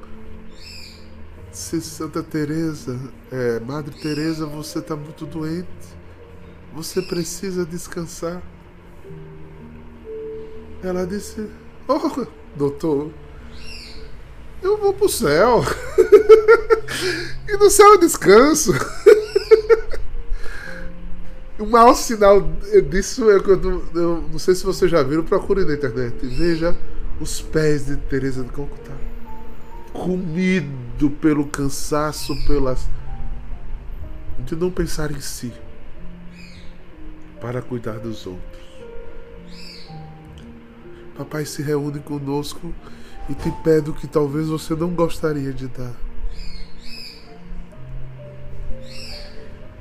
se 1.60 1.82
Santa 1.82 2.24
Teresa, 2.24 2.98
é, 3.30 3.60
Madre 3.60 3.94
Teresa, 4.00 4.46
você 4.46 4.80
está 4.80 4.96
muito 4.96 5.26
doente. 5.26 5.68
Você 6.74 7.02
precisa 7.02 7.66
descansar. 7.66 8.42
Ela 10.82 11.06
disse: 11.06 11.50
Oh, 11.86 12.26
doutor, 12.56 13.12
eu 14.64 14.78
vou 14.78 14.94
pro 14.94 15.10
céu. 15.10 15.62
e 17.50 17.58
no 17.58 17.70
céu 17.70 17.92
eu 17.92 18.00
descanso. 18.00 18.72
o 21.60 21.66
maior 21.66 21.94
sinal 21.94 22.42
disso 22.90 23.30
é 23.30 23.38
quando. 23.42 23.84
Eu 23.94 24.24
não 24.32 24.40
sei 24.40 24.56
se 24.56 24.64
vocês 24.64 24.90
já 24.90 25.04
viram, 25.04 25.26
procure 25.26 25.66
na 25.66 25.74
internet. 25.74 26.26
Veja 26.26 26.74
os 27.20 27.42
pés 27.42 27.86
de 27.86 27.98
Teresa 27.98 28.44
de 28.44 28.50
Calcutá. 28.50 29.09
Comido 30.10 31.12
pelo 31.22 31.46
cansaço, 31.46 32.36
pelas. 32.48 32.90
de 34.40 34.56
não 34.56 34.72
pensar 34.72 35.12
em 35.12 35.22
si. 35.22 35.54
Para 37.40 37.62
cuidar 37.62 38.00
dos 38.00 38.26
outros. 38.26 38.64
Papai 41.16 41.46
se 41.46 41.62
reúne 41.62 42.00
conosco 42.00 42.74
e 43.30 43.36
te 43.36 43.52
pede 43.64 43.92
o 43.92 43.94
que 43.94 44.08
talvez 44.08 44.48
você 44.48 44.74
não 44.74 44.96
gostaria 44.96 45.54
de 45.54 45.68
dar. 45.68 45.94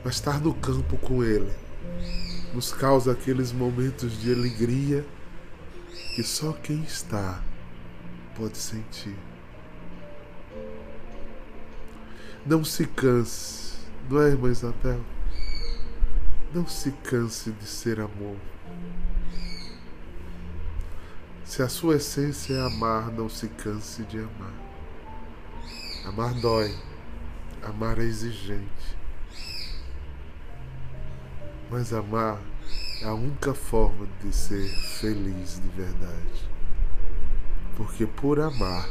Mas 0.04 0.16
estar 0.16 0.42
no 0.42 0.52
campo 0.52 0.98
com 0.98 1.24
Ele 1.24 1.50
nos 2.52 2.70
causa 2.70 3.12
aqueles 3.12 3.50
momentos 3.50 4.20
de 4.20 4.30
alegria 4.30 5.06
que 6.14 6.22
só 6.22 6.52
quem 6.52 6.82
está 6.82 7.42
pode 8.36 8.58
sentir. 8.58 9.16
Não 12.48 12.64
se 12.64 12.86
canse, 12.86 13.74
não 14.08 14.22
é, 14.22 14.30
irmã 14.30 14.50
Isabel? 14.50 15.02
Não 16.54 16.66
se 16.66 16.90
canse 16.92 17.50
de 17.50 17.66
ser 17.66 18.00
amor. 18.00 18.38
Se 21.44 21.62
a 21.62 21.68
sua 21.68 21.96
essência 21.96 22.54
é 22.54 22.60
amar, 22.62 23.12
não 23.12 23.28
se 23.28 23.48
canse 23.48 24.02
de 24.04 24.20
amar. 24.20 24.54
Amar 26.06 26.32
dói, 26.40 26.74
amar 27.62 27.98
é 27.98 28.04
exigente. 28.04 28.96
Mas 31.70 31.92
amar 31.92 32.40
é 33.02 33.04
a 33.04 33.12
única 33.12 33.52
forma 33.52 34.08
de 34.22 34.34
ser 34.34 34.70
feliz 35.00 35.60
de 35.60 35.68
verdade. 35.68 36.48
Porque 37.76 38.06
por 38.06 38.40
amar, 38.40 38.88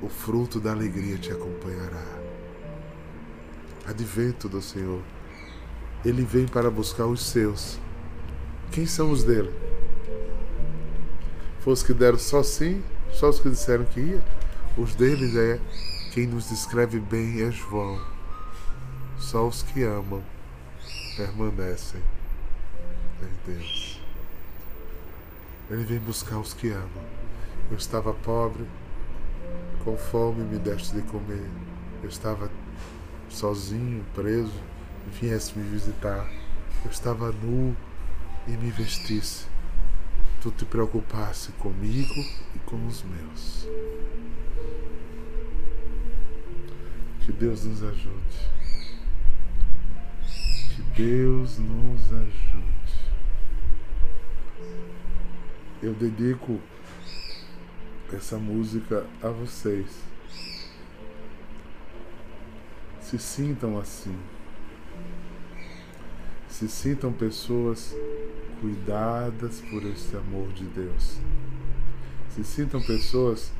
o 0.00 0.08
fruto 0.08 0.58
da 0.58 0.72
alegria 0.72 1.18
te 1.18 1.30
acompanhará. 1.30 2.23
Advento 3.86 4.48
do 4.48 4.62
Senhor. 4.62 5.02
Ele 6.04 6.24
vem 6.24 6.46
para 6.46 6.70
buscar 6.70 7.06
os 7.06 7.22
seus. 7.22 7.78
Quem 8.72 8.86
são 8.86 9.10
os 9.10 9.24
dele? 9.24 9.52
Foi 11.60 11.72
os 11.72 11.82
que 11.82 11.94
deram 11.94 12.18
só 12.18 12.42
sim, 12.42 12.82
só 13.12 13.28
os 13.28 13.40
que 13.40 13.50
disseram 13.50 13.84
que 13.84 14.00
ia. 14.00 14.24
Os 14.76 14.94
deles 14.94 15.36
é 15.36 15.60
quem 16.12 16.26
nos 16.26 16.48
descreve 16.48 16.98
bem 16.98 17.42
é 17.42 17.50
João. 17.50 18.00
Só 19.18 19.46
os 19.46 19.62
que 19.62 19.82
amam 19.82 20.22
permanecem 21.16 22.00
em 23.22 23.52
Deus. 23.52 24.00
Ele 25.70 25.84
vem 25.84 25.98
buscar 25.98 26.38
os 26.38 26.52
que 26.52 26.70
amam. 26.70 27.04
Eu 27.70 27.76
estava 27.76 28.12
pobre, 28.12 28.64
com 29.84 29.96
fome 29.96 30.42
me 30.44 30.58
deste 30.58 30.94
de 30.94 31.02
comer. 31.02 31.48
Eu 32.02 32.08
estava 32.08 32.50
sozinho, 33.34 34.04
preso, 34.14 34.62
viesse 35.20 35.58
me 35.58 35.68
visitar. 35.68 36.26
Eu 36.84 36.90
estava 36.90 37.32
nu 37.32 37.76
e 38.46 38.52
me 38.52 38.70
vestisse. 38.70 39.46
Tu 40.40 40.50
te 40.52 40.64
preocupasse 40.64 41.50
comigo 41.52 42.14
e 42.54 42.58
com 42.60 42.86
os 42.86 43.02
meus. 43.02 43.68
Que 47.24 47.32
Deus 47.32 47.64
nos 47.64 47.82
ajude. 47.82 48.50
Que 50.74 50.82
Deus 51.02 51.58
nos 51.58 52.12
ajude. 52.12 52.64
Eu 55.82 55.94
dedico 55.94 56.60
essa 58.12 58.38
música 58.38 59.06
a 59.22 59.28
vocês. 59.28 60.13
Se 63.04 63.18
sintam 63.18 63.78
assim. 63.78 64.16
Se 66.48 66.66
sintam 66.66 67.12
pessoas 67.12 67.94
cuidadas 68.62 69.60
por 69.70 69.84
esse 69.84 70.16
amor 70.16 70.48
de 70.54 70.64
Deus. 70.64 71.18
Se 72.30 72.42
sintam 72.42 72.80
pessoas 72.80 73.52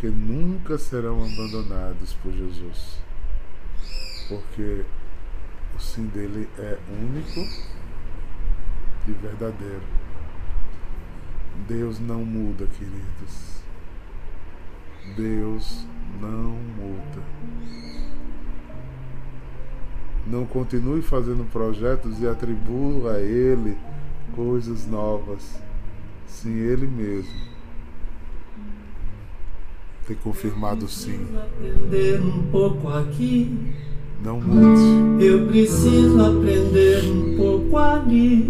que 0.00 0.08
nunca 0.08 0.76
serão 0.76 1.24
abandonados 1.24 2.12
por 2.14 2.32
Jesus. 2.32 2.98
Porque 4.28 4.84
o 5.76 5.80
sim 5.80 6.06
dele 6.06 6.48
é 6.58 6.76
único 7.00 7.40
e 9.06 9.12
verdadeiro. 9.12 9.86
Deus 11.68 12.00
não 12.00 12.24
muda, 12.24 12.66
queridos. 12.66 13.62
Deus 15.16 15.86
não 16.20 16.50
muda. 16.50 17.22
Não 20.30 20.44
continue 20.44 21.02
fazendo 21.02 21.44
projetos 21.50 22.20
e 22.20 22.26
atribua 22.26 23.12
a 23.12 23.20
Ele 23.20 23.76
coisas 24.34 24.86
novas. 24.86 25.60
Sim, 26.26 26.54
Ele 26.54 26.86
mesmo 26.86 27.48
tem 30.08 30.16
confirmado 30.16 30.88
sim. 30.88 31.20
Aprender 31.36 32.18
um 32.22 32.42
pouco 32.50 32.88
aqui. 32.88 33.54
Não 34.24 34.40
mude. 34.40 35.22
Eu 35.22 35.46
preciso 35.46 36.18
aprender 36.22 37.04
um 37.04 37.36
pouco 37.36 37.76
ali. 37.76 38.48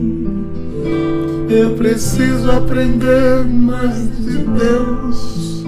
Eu 1.51 1.75
preciso 1.77 2.49
aprender 2.53 3.45
mais 3.45 4.17
de 4.19 4.39
Deus. 4.39 5.65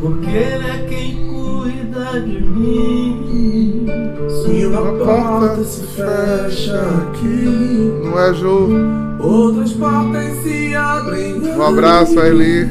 Porque 0.00 0.30
Ele 0.30 0.66
é 0.66 0.86
quem 0.88 1.28
cuida 1.28 2.20
de 2.20 2.40
mim. 2.42 3.57
Se 4.26 4.66
uma 4.66 4.92
porta 5.04 5.62
se 5.62 5.82
fecha 5.82 6.80
aqui, 6.80 7.92
não 8.04 8.18
é, 8.18 8.34
Ju? 8.34 8.68
Outras 9.20 9.72
portas 9.72 10.42
se 10.42 10.74
abrem. 10.74 11.40
Um 11.56 11.62
abraço, 11.62 12.18
Eli. 12.18 12.68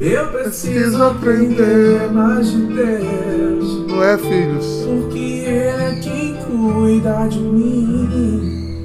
Eu 0.00 0.26
preciso 0.28 1.02
aprender 1.02 2.10
mais 2.12 2.50
de 2.50 2.62
Deus. 2.62 3.86
Não 3.88 4.02
é, 4.02 4.18
filhos? 4.18 4.86
Porque 4.86 5.18
Ele 5.18 5.82
é 5.82 6.00
quem 6.02 6.36
cuida 6.44 7.28
de 7.28 7.38
mim. 7.38 8.76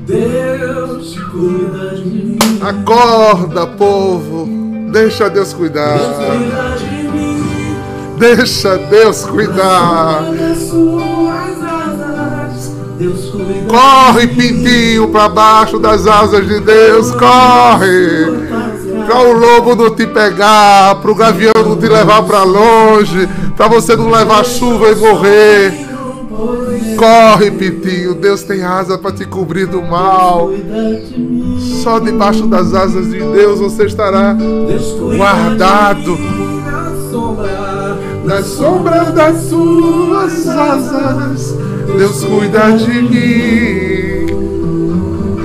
Deus 0.00 1.18
cuida 1.30 1.96
de 1.96 2.04
mim. 2.04 2.38
Acorda, 2.60 3.66
povo. 3.66 4.48
Deixa 4.90 5.28
Deus 5.28 5.52
cuidar. 5.52 5.98
Deus 5.98 6.16
cuida. 6.16 6.71
Deixa 8.22 8.78
Deus 8.78 9.24
cuidar. 9.24 10.22
Corre, 13.68 14.28
pintinho, 14.28 15.08
para 15.08 15.28
baixo 15.28 15.80
das 15.80 16.06
asas 16.06 16.46
de 16.46 16.60
Deus. 16.60 17.10
Corre. 17.10 18.52
Para 19.08 19.28
o 19.28 19.32
lobo 19.32 19.74
não 19.74 19.92
te 19.92 20.06
pegar, 20.06 20.94
para 21.02 21.10
o 21.10 21.14
gavião 21.16 21.52
não 21.56 21.76
te 21.76 21.88
levar 21.88 22.22
para 22.22 22.44
longe, 22.44 23.28
para 23.56 23.66
você 23.66 23.96
não 23.96 24.08
levar 24.08 24.44
chuva 24.44 24.90
e 24.90 24.94
morrer. 24.94 25.88
Corre, 26.96 27.50
Pitinho, 27.50 28.14
Deus 28.14 28.44
tem 28.44 28.62
asa 28.62 28.96
para 28.96 29.10
te 29.10 29.24
cobrir 29.24 29.66
do 29.66 29.82
mal. 29.82 30.48
Só 31.82 31.98
debaixo 31.98 32.46
das 32.46 32.72
asas 32.72 33.10
de 33.10 33.18
Deus 33.18 33.58
você 33.58 33.86
estará 33.86 34.36
guardado. 35.16 36.16
Na 38.24 38.42
sombra. 38.42 39.04
das 39.12 39.42
suas 39.44 40.48
asas. 40.48 41.56
Deus 41.96 42.24
cuida 42.24 42.72
de 42.72 43.02
mim. 43.02 44.22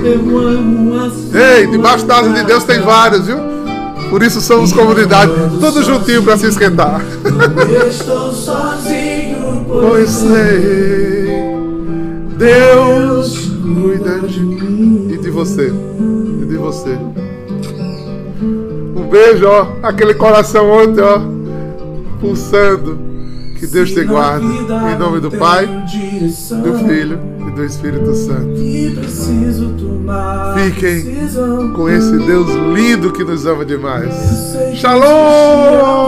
Eu 0.04 0.38
amo 0.38 0.96
a 0.96 1.10
sua 1.10 1.40
Ei, 1.40 1.66
debaixo 1.66 2.06
da 2.06 2.18
asa 2.18 2.30
de 2.30 2.44
Deus 2.44 2.64
tem 2.64 2.80
vários, 2.80 3.26
viu? 3.26 3.38
Por 4.10 4.22
isso 4.22 4.40
somos 4.40 4.72
comunidade, 4.72 5.30
tudo 5.60 5.82
juntinho 5.82 6.22
para 6.22 6.38
se 6.38 6.46
esquentar. 6.46 7.02
Eu 7.68 7.88
estou 7.88 8.32
sozinho, 8.32 9.66
Pois 9.68 10.08
sei, 10.08 11.28
Deus 12.38 13.50
cuida 13.60 14.20
de 14.20 14.40
mim 14.40 15.08
e 15.12 15.18
de 15.18 15.30
você, 15.30 15.70
e 15.70 16.46
de 16.46 16.56
você. 16.56 16.98
Um 18.96 19.08
beijo, 19.10 19.46
ó, 19.46 19.66
aquele 19.82 20.14
coração 20.14 20.70
ontem, 20.70 21.02
ó, 21.02 21.20
pulsando. 22.20 22.98
Que 23.58 23.66
Deus 23.66 23.90
te 23.90 24.04
guarde. 24.04 24.46
Em 24.46 24.98
nome 24.98 25.18
do 25.20 25.32
Pai, 25.32 25.66
do 25.66 26.78
Filho 26.86 27.18
e 27.48 27.50
do 27.50 27.64
Espírito 27.64 28.14
Santo. 28.14 28.54
Fiquem 30.54 31.16
Com 31.74 31.88
esse 31.88 32.16
Deus 32.18 32.48
lindo 32.74 33.12
que 33.12 33.24
nos 33.24 33.46
ama 33.46 33.64
demais. 33.64 34.14
Shalom! 34.74 35.98